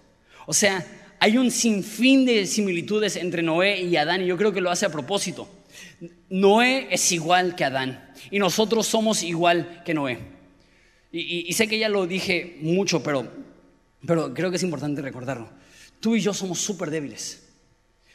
[0.46, 0.86] O sea,
[1.20, 4.86] hay un sinfín de similitudes entre Noé y Adán y yo creo que lo hace
[4.86, 5.48] a propósito.
[6.30, 10.20] Noé es igual que Adán y nosotros somos igual que Noé.
[11.12, 13.30] Y, sé que ya lo dije mucho, pero,
[14.08, 15.50] pero creo que es importante recordarlo.
[16.00, 17.44] Tú y yo somos súper débiles.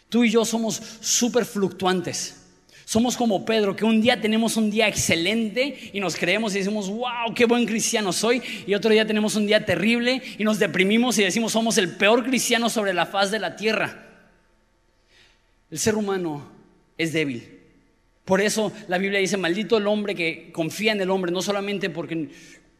[0.08, 2.45] Tú y yo somos súper fluctuantes.
[2.88, 6.88] Somos como Pedro, que un día tenemos un día excelente y nos creemos y decimos,
[6.88, 8.40] wow, qué buen cristiano soy.
[8.64, 12.24] Y otro día tenemos un día terrible y nos deprimimos y decimos, somos el peor
[12.24, 14.06] cristiano sobre la faz de la tierra.
[15.68, 16.48] El ser humano
[16.96, 17.58] es débil.
[18.24, 21.90] Por eso la Biblia dice, maldito el hombre que confía en el hombre, no solamente
[21.90, 22.28] porque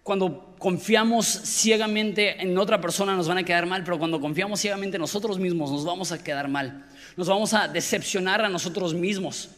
[0.04, 4.98] cuando confiamos ciegamente en otra persona nos van a quedar mal, pero cuando confiamos ciegamente
[4.98, 6.86] en nosotros mismos nos vamos a quedar mal.
[7.16, 9.50] Nos vamos a decepcionar a nosotros mismos.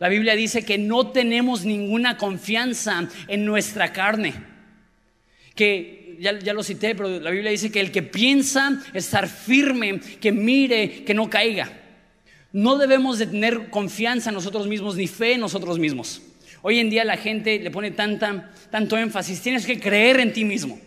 [0.00, 4.32] La Biblia dice que no tenemos ninguna confianza en nuestra carne.
[5.54, 10.32] Que ya, lo cité, pero la Biblia dice que el que piensa estar firme, que
[10.32, 11.70] mire, que no caiga.
[12.50, 16.22] No debemos de tener confianza en nosotros mismos ni fe en nosotros mismos.
[16.62, 20.46] Hoy en día la gente le pone tanta, tanto énfasis, tienes que creer en ti
[20.46, 20.80] mismo.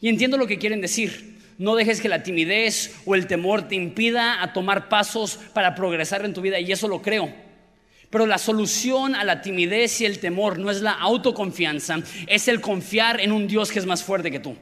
[0.00, 1.34] Y entiendo lo que quieren decir.
[1.58, 6.24] No dejes que la timidez o el temor te impida a tomar pasos para progresar
[6.24, 7.43] en tu vida y eso lo creo.
[8.14, 11.98] Pero la solución a la timidez y el temor no es la autoconfianza,
[12.28, 14.54] es el confiar en un Dios que es más fuerte que tú.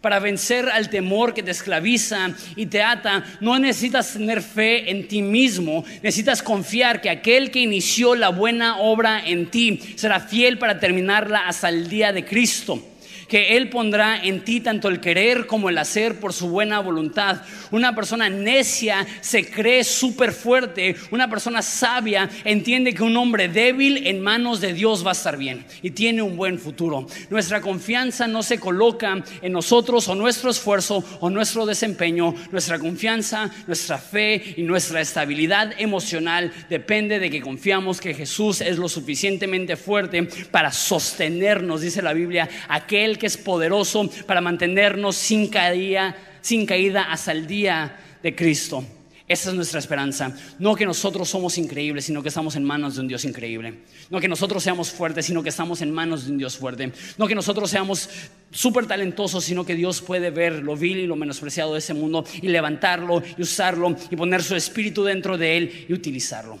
[0.00, 5.08] Para vencer al temor que te esclaviza y te ata, no necesitas tener fe en
[5.08, 10.56] ti mismo, necesitas confiar que aquel que inició la buena obra en ti será fiel
[10.56, 12.82] para terminarla hasta el día de Cristo
[13.28, 17.42] que Él pondrá en ti tanto el querer como el hacer por su buena voluntad.
[17.70, 24.06] Una persona necia se cree súper fuerte, una persona sabia entiende que un hombre débil
[24.06, 27.06] en manos de Dios va a estar bien y tiene un buen futuro.
[27.30, 33.50] Nuestra confianza no se coloca en nosotros o nuestro esfuerzo o nuestro desempeño, nuestra confianza,
[33.66, 39.76] nuestra fe y nuestra estabilidad emocional depende de que confiamos que Jesús es lo suficientemente
[39.76, 46.66] fuerte para sostenernos, dice la Biblia, aquel que es poderoso para mantenernos sin caída, sin
[46.66, 48.84] caída hasta el día de Cristo.
[49.28, 50.36] Esa es nuestra esperanza.
[50.60, 53.80] No que nosotros somos increíbles, sino que estamos en manos de un Dios increíble.
[54.08, 56.92] No que nosotros seamos fuertes, sino que estamos en manos de un Dios fuerte.
[57.18, 58.08] No que nosotros seamos
[58.52, 62.24] súper talentosos, sino que Dios puede ver lo vil y lo menospreciado de ese mundo
[62.40, 66.60] y levantarlo y usarlo y poner su espíritu dentro de él y utilizarlo.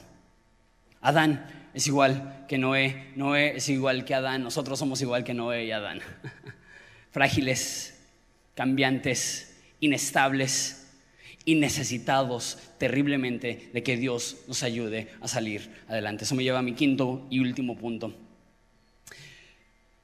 [1.00, 5.66] Adán es igual que Noé, Noé es igual que Adán, nosotros somos igual que Noé
[5.66, 6.00] y Adán.
[7.10, 7.98] Frágiles,
[8.54, 10.86] cambiantes, inestables
[11.44, 16.24] y necesitados terriblemente de que Dios nos ayude a salir adelante.
[16.24, 18.14] Eso me lleva a mi quinto y último punto.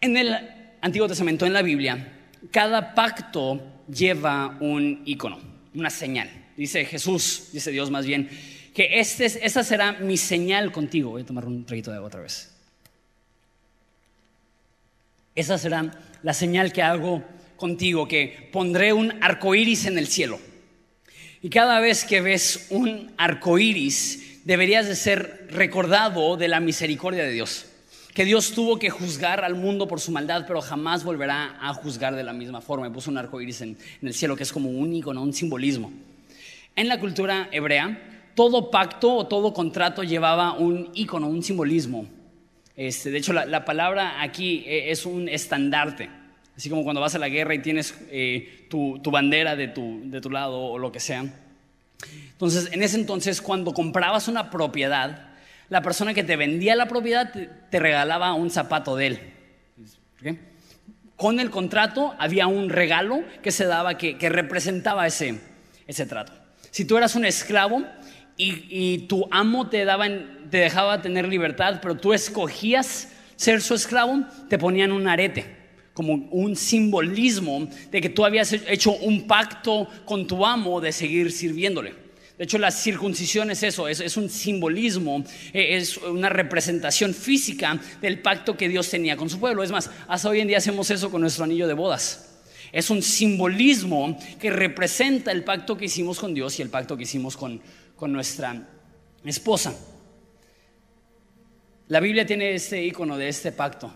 [0.00, 0.36] En el
[0.80, 5.40] Antiguo Testamento, en la Biblia, cada pacto lleva un icono,
[5.74, 6.28] una señal.
[6.56, 8.28] Dice Jesús, dice Dios más bien,
[8.74, 11.10] que este, esta será mi señal contigo.
[11.10, 12.50] Voy a tomar un traguito de agua otra vez.
[15.34, 15.90] Esa será
[16.22, 17.22] la señal que hago
[17.56, 20.38] contigo, que pondré un arco iris en el cielo.
[21.42, 27.24] Y cada vez que ves un arco iris, deberías de ser recordado de la misericordia
[27.24, 27.66] de Dios.
[28.14, 32.14] Que Dios tuvo que juzgar al mundo por su maldad, pero jamás volverá a juzgar
[32.14, 32.88] de la misma forma.
[32.88, 35.32] Me puso un arco iris en, en el cielo, que es como un icono, un
[35.32, 35.90] simbolismo.
[36.76, 42.06] En la cultura hebrea, todo pacto o todo contrato llevaba un icono, un simbolismo.
[42.76, 46.08] Este, de hecho, la, palabra aquí eh, es un estandarte.
[46.56, 50.20] Así como cuando vas a la guerra y tienes eh, tu, bandera de tu, de
[50.20, 51.24] tu lado o lo que sea.
[52.32, 55.30] Entonces, en ese entonces, cuando comprabas una propiedad,
[55.68, 59.18] la persona que te vendía la propiedad te, regalaba un zapato de él.
[61.16, 65.40] Con el contrato había un regalo que se daba que, que representaba ese,
[65.86, 66.32] ese trato.
[66.70, 67.84] Si tú eras un esclavo,
[68.36, 70.08] y, tu amo te, daba,
[70.50, 75.62] te dejaba tener libertad, pero tú escogías ser su esclavo, te ponían un arete
[75.94, 81.30] como un simbolismo de que tú habías hecho un pacto con tu amo de seguir
[81.30, 82.02] sirviéndole.
[82.38, 85.22] De hecho, la circuncisión es eso, es, un simbolismo,
[85.52, 89.62] e, es una representación física del pacto que Dios tenía con su pueblo.
[89.62, 92.40] Es más, hasta hoy en día hacemos eso con nuestro anillo de bodas.
[92.72, 97.02] Es un simbolismo que representa el pacto que hicimos con Dios y el pacto que
[97.02, 97.60] hicimos con,
[98.02, 98.60] con nuestra
[99.24, 99.72] esposa.
[101.86, 103.94] La Biblia tiene este icono de este pacto,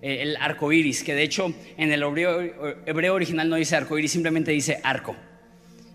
[0.00, 4.12] eh, el arco iris, que de hecho en el hebreo, original no dice arco iris,
[4.12, 5.16] simplemente dice arco.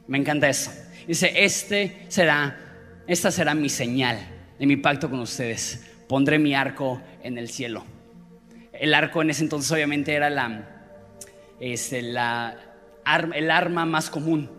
[0.08, 0.74] Me encanta eso.
[1.08, 4.20] Dice: Este será, esta será mi señal
[4.60, 5.90] de mi pacto con ustedes.
[6.10, 7.86] Pondré mi arco en el cielo.
[8.74, 10.68] El arco en ese entonces, obviamente, era la,
[11.62, 14.52] este, el arma más común.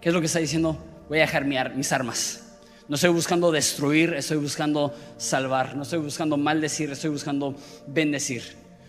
[0.00, 0.93] ¿Qué es lo que está diciendo?
[1.08, 1.44] Voy a dejar
[1.74, 2.40] mis armas.
[2.88, 5.76] No estoy buscando destruir, estoy buscando salvar.
[5.76, 7.54] No estoy buscando maldecir, estoy buscando
[7.86, 8.42] bendecir.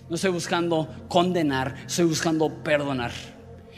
[0.09, 3.11] No estoy buscando condenar, estoy buscando perdonar.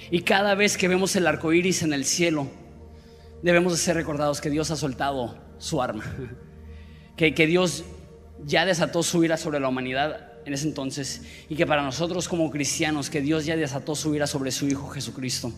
[0.09, 2.47] Y cada vez que vemos el arco iris en el cielo,
[3.43, 6.03] debemos de ser recordados que Dios ha soltado su arma.
[7.17, 7.83] Que, que Dios
[8.45, 11.23] ya desató su ira sobre la humanidad en ese entonces.
[11.49, 14.87] Y que para nosotros como cristianos, que Dios ya desató su ira sobre su Hijo
[14.89, 15.51] Jesucristo.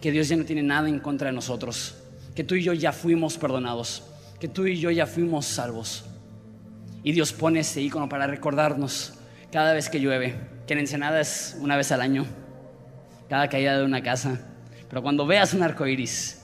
[0.00, 2.01] Que Dios ya no tiene nada en contra de nosotros
[2.34, 4.04] que tú y yo ya fuimos perdonados,
[4.40, 6.04] que tú y yo ya fuimos salvos.
[7.04, 9.14] Y Dios pone ese icono para recordarnos
[9.50, 10.34] cada vez que llueve,
[10.66, 12.24] que en Ensenada es una vez al año,
[13.28, 14.40] cada caída de una casa.
[14.88, 16.42] Pero cuando veas un arco iris,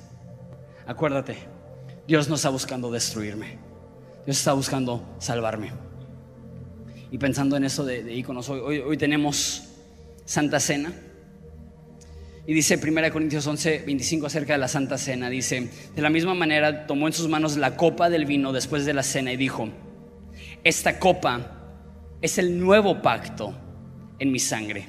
[0.87, 1.39] acuérdate,
[2.07, 3.59] Dios no está buscando destruirme,
[4.27, 5.73] Dios está buscando salvarme.
[7.11, 9.69] Y pensando en eso de, iconos, hoy, hoy tenemos
[10.25, 10.93] Santa Cena.
[12.49, 16.33] Y dice 1 Corintios 11, 25 acerca de la Santa Cena, dice, de la misma
[16.33, 19.69] manera tomó en sus manos la copa del vino después de la cena y dijo,
[20.65, 21.43] esta copa
[22.23, 23.55] es el nuevo pacto
[24.19, 24.89] en mi sangre.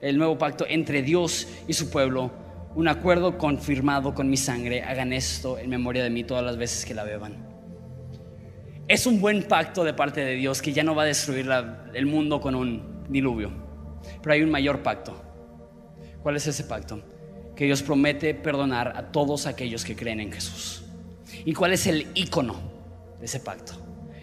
[0.00, 2.32] El nuevo pacto entre Dios y su pueblo,
[2.74, 4.82] un acuerdo confirmado con mi sangre.
[4.82, 7.36] Hagan esto en memoria de mí todas las veces que la beban.
[8.88, 11.50] Es un buen pacto de parte de Dios que ya no va a destruir
[11.92, 13.71] el mundo con un diluvio
[14.22, 15.20] pero hay un mayor pacto.
[16.22, 17.02] ¿Cuál es ese pacto?
[17.56, 20.84] Que Dios promete perdonar a todos aquellos que creen en Jesús.
[21.44, 22.56] ¿Y cuál es el icono
[23.18, 23.74] de ese pacto?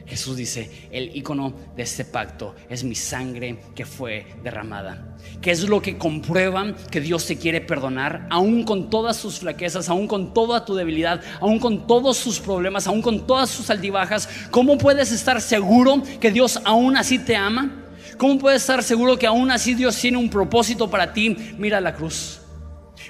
[0.09, 5.15] Jesús dice, el icono de este pacto es mi sangre que fue derramada.
[5.39, 9.87] ¿Qué es lo que comprueban que Dios te quiere perdonar, aún con todas sus flaquezas,
[9.87, 14.27] aún con toda tu debilidad, aún con todos sus problemas, aún con todas sus altibajas?
[14.49, 17.85] ¿Cómo puedes estar seguro que Dios aún así te ama?
[18.19, 21.37] ¿Cómo puedes estar seguro que aún así Dios tiene un propósito para ti?
[21.57, 22.41] Mira la cruz.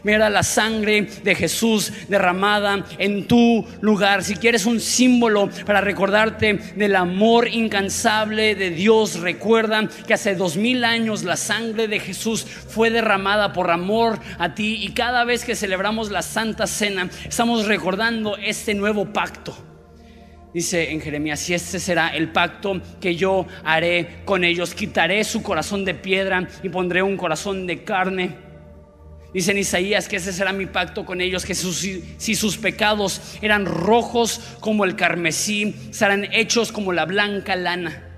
[0.04, 4.24] Mira la sangre de Jesús derramada en tu lugar.
[4.24, 10.58] Si quieres un símbolo para recordarte del amor incansable de Dios, recuerda que hace dos
[10.58, 15.44] mil años la sangre de Jesús fue derramada por amor a ti y cada vez
[15.44, 19.69] que celebramos la Santa Cena estamos recordando este nuevo pacto
[20.54, 24.74] Dice en Jeremías, y este será el pacto que yo haré con ellos.
[24.74, 28.36] Quitaré su corazón de piedra y pondré un corazón de carne.
[29.32, 33.68] Dice en Isaías que ese será mi pacto con ellos, que si sus pecados eran
[33.68, 38.09] rojos como el carmesí, serán hechos como la blanca lana.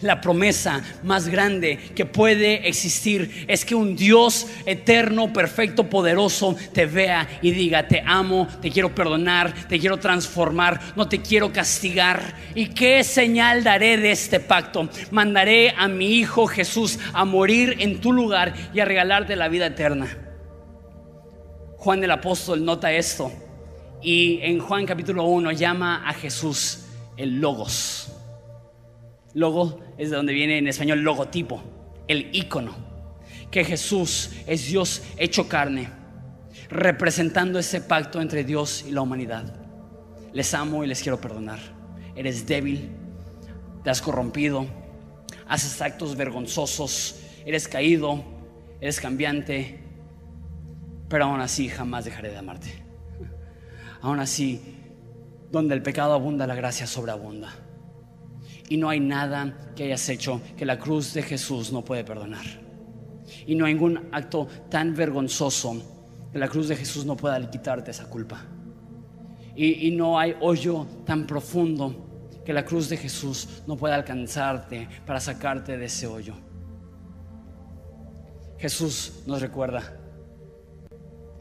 [0.00, 6.86] La promesa más grande que puede existir es que un Dios eterno, perfecto, poderoso te
[6.86, 12.34] vea y diga, te amo, te quiero perdonar, te quiero transformar, no te quiero castigar.
[12.54, 14.88] ¿Y qué señal daré de este pacto?
[15.10, 19.66] Mandaré a mi Hijo Jesús a morir en tu lugar y a regalarte la vida
[19.66, 20.06] eterna.
[21.78, 23.32] Juan el apóstol nota esto
[24.02, 26.84] y en Juan capítulo 1 llama a Jesús
[27.16, 28.12] el Logos.
[29.34, 31.62] Logo es de donde viene en español logotipo,
[32.08, 32.74] el icono.
[33.50, 35.88] Que Jesús es Dios hecho carne,
[36.68, 39.54] representando ese pacto entre Dios y la humanidad.
[40.32, 41.58] Les amo y les quiero perdonar.
[42.14, 42.90] Eres débil,
[43.84, 44.66] te has corrompido,
[45.48, 48.24] haces actos vergonzosos, eres caído,
[48.80, 49.78] eres cambiante,
[51.08, 52.82] pero aún así jamás dejaré de amarte.
[54.00, 54.60] Aún así,
[55.50, 57.65] donde el pecado abunda, la gracia sobreabunda.
[58.68, 62.44] Y no hay nada que hayas hecho que la cruz de Jesús no puede perdonar.
[63.46, 65.82] Y no hay ningún acto tan vergonzoso
[66.32, 68.44] que la cruz de Jesús no pueda quitarte esa culpa.
[69.54, 74.88] Y, y no hay hoyo tan profundo que la cruz de Jesús no pueda alcanzarte
[75.06, 76.34] para sacarte de ese hoyo.
[78.58, 79.96] Jesús nos recuerda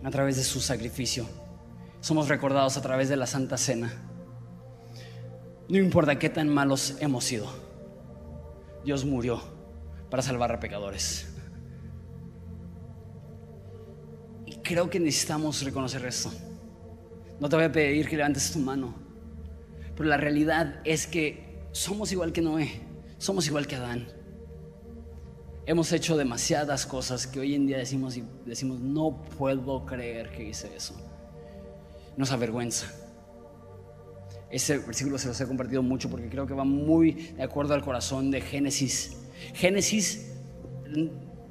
[0.04, 1.28] a través de su sacrificio.
[2.02, 4.05] Somos recordados a través de la Santa Cena
[5.68, 7.48] No importa qué tan malos hemos sido.
[8.84, 9.42] Dios murió
[10.10, 11.28] para salvar a pecadores.
[14.46, 16.32] Y creo que necesitamos reconocer esto.
[17.40, 18.94] No te voy a pedir que levantes tu mano.
[19.96, 22.70] Pero la realidad es que somos igual que Noé.
[23.18, 24.08] Somos igual que Adán.
[25.66, 30.44] Hemos hecho demasiadas cosas que hoy en día decimos y decimos, no puedo creer que
[30.44, 30.94] hice eso.
[32.18, 33.05] Nos avergüenza.
[34.50, 37.84] Ese versículo se los he compartido mucho porque creo que va muy de acuerdo al
[37.84, 39.18] corazón de Génesis.
[39.54, 40.32] Génesis,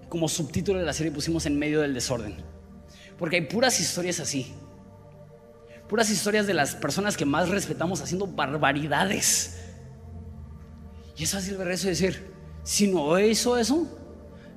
[0.09, 2.36] como subtítulo de la serie, pusimos en medio del desorden.
[3.18, 4.55] Porque hay puras historias así.
[5.88, 9.61] Puras historias de las personas que más respetamos haciendo barbaridades.
[11.16, 12.32] Y es fácil ver eso y decir,
[12.62, 13.86] si no hizo eso,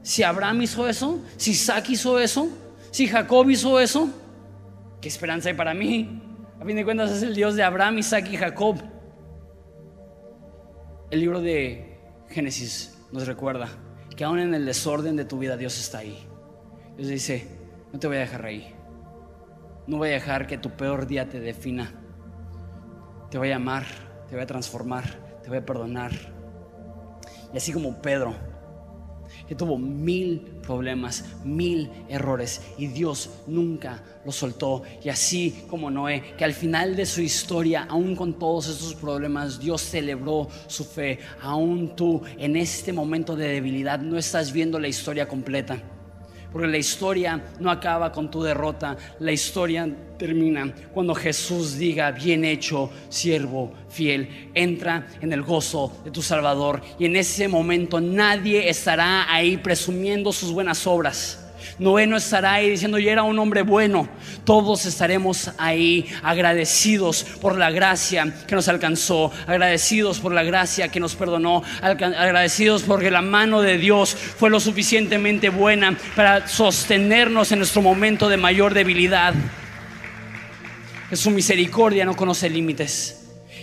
[0.01, 2.47] si Abraham hizo eso, si Isaac hizo eso,
[2.91, 4.09] si Jacob hizo eso,
[5.01, 6.26] ¿qué esperanza hay para mí?
[6.59, 8.77] A fin de cuentas es el Dios de Abraham, Isaac y Jacob.
[11.11, 11.99] El libro de
[12.29, 13.69] Génesis nos recuerda
[14.15, 16.17] que aún en el desorden de tu vida Dios está ahí.
[16.95, 17.47] Dios dice,
[17.93, 18.73] no te voy a dejar ahí.
[19.85, 21.93] No voy a dejar que tu peor día te defina.
[23.29, 23.85] Te voy a amar,
[24.27, 26.11] te voy a transformar, te voy a perdonar.
[27.53, 28.33] Y así como Pedro
[29.47, 34.83] que tuvo mil problemas, mil errores y Dios nunca lo soltó.
[35.03, 39.59] Y así como Noé, que al final de su historia, aún con todos estos problemas,
[39.59, 41.19] Dios celebró su fe.
[41.41, 45.81] Aún tú en este momento de debilidad no estás viendo la historia completa.
[46.51, 49.87] Porque la historia no acaba con tu derrota, la historia
[50.17, 56.81] termina cuando Jesús diga, bien hecho, siervo fiel, entra en el gozo de tu Salvador.
[56.97, 61.46] Y en ese momento nadie estará ahí presumiendo sus buenas obras
[61.79, 64.09] Noé no estará ahí diciendo yo era un hombre bueno.
[64.45, 70.99] Todos estaremos ahí agradecidos por la gracia que nos alcanzó, agradecidos por la gracia que
[70.99, 77.59] nos perdonó, agradecidos porque la mano de Dios fue lo suficientemente buena para sostenernos en
[77.59, 79.33] nuestro momento de mayor debilidad.
[81.09, 83.16] Que su misericordia no conoce límites.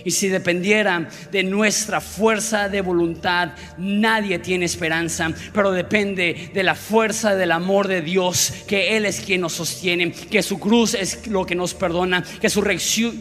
[0.05, 6.75] Y si dependiera de nuestra fuerza de voluntad, nadie tiene esperanza, pero depende de la
[6.75, 11.27] fuerza del amor de Dios, que Él es quien nos sostiene, que su cruz es
[11.27, 12.61] lo que nos perdona, que su,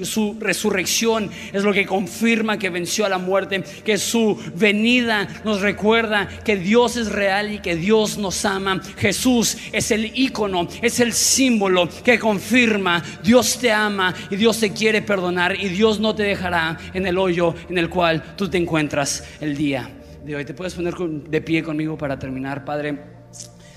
[0.05, 5.61] su resurrección es lo que confirma que venció a la muerte, que su venida nos
[5.61, 8.81] recuerda que Dios es real y que Dios nos ama.
[8.99, 14.73] Jesús es el icono, es el símbolo que confirma Dios te ama y Dios te
[14.73, 18.59] quiere perdonar y Dios no te dejará en el hoyo en el cual tú te
[18.59, 19.91] encuentras el día
[20.25, 20.45] de hoy.
[20.45, 22.99] Te puedes poner de pie conmigo para terminar, Padre.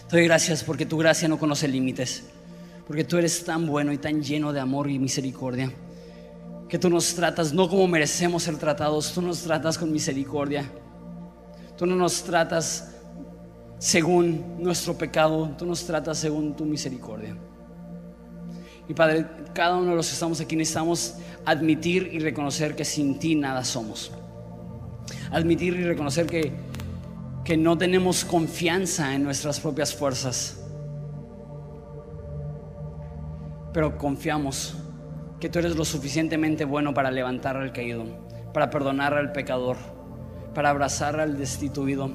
[0.10, 2.24] Te doy gracias porque tu gracia no conoce límites,
[2.88, 5.72] porque tú eres tan bueno y tan lleno de amor y misericordia,
[6.70, 10.70] que tú nos tratas no como merecemos ser tratados, tú nos tratas con misericordia.
[11.78, 12.96] Tú no nos tratas
[13.78, 17.38] según nuestro pecado, tú nos tratas según tu misericordia.
[18.90, 21.16] Y Padre, cada uno de los que estamos aquí necesitamos
[21.46, 24.12] admitir y reconocer que sin ti nada somos.
[25.32, 26.54] Admitir y reconocer que,
[27.44, 30.64] que no tenemos confianza en nuestras propias fuerzas.
[33.74, 34.76] Pero confiamos
[35.40, 38.06] que tú eres lo suficientemente bueno para levantar al caído,
[38.54, 39.78] para perdonar al pecador,
[40.56, 42.10] para abrazar al destituido,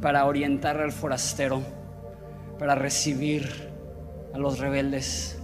[0.00, 1.62] para orientar al forastero,
[2.58, 3.70] para recibir
[4.32, 5.38] a los rebeldes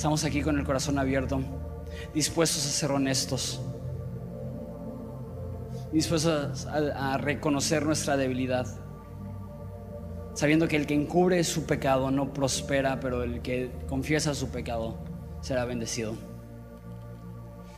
[0.00, 1.42] Estamos aquí con el corazón abierto,
[2.14, 3.60] dispuestos a ser honestos,
[5.92, 8.66] dispuestos a, reconocer nuestra debilidad,
[10.32, 14.96] sabiendo que el que encubre su pecado no prospera, pero el que confiesa su pecado
[15.42, 16.14] será bendecido.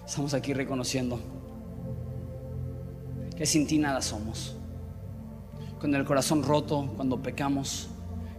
[0.06, 1.18] Estamos aquí reconociendo
[3.36, 4.54] que sin ti nada somos.
[5.80, 7.88] Con el corazón roto cuando pecamos,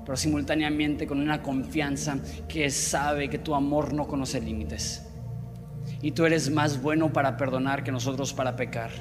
[0.06, 5.08] pero simultáneamente con una confianza que sabe que tu amor no conoce límites.
[6.02, 8.92] Y tú eres más bueno para perdonar que nosotros para pecar.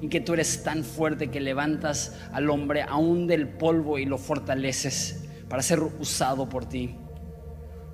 [0.00, 4.18] Y que tú eres tan fuerte que levantas al hombre aún del polvo y lo
[4.18, 6.96] fortaleces para ser usado por ti.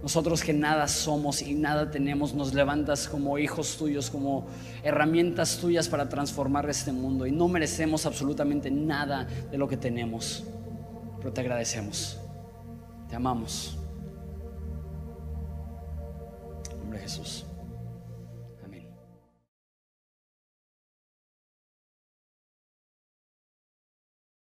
[0.03, 4.47] Nosotros que nada somos y nada tenemos, nos levantas como hijos tuyos, como
[4.85, 7.26] herramientas tuyas para transformar este mundo.
[7.26, 10.45] Y no merecemos absolutamente nada de lo que tenemos
[11.19, 12.19] pero te agradecemos.
[13.09, 13.77] Te amamos.
[16.71, 17.47] En nombre de Jesús.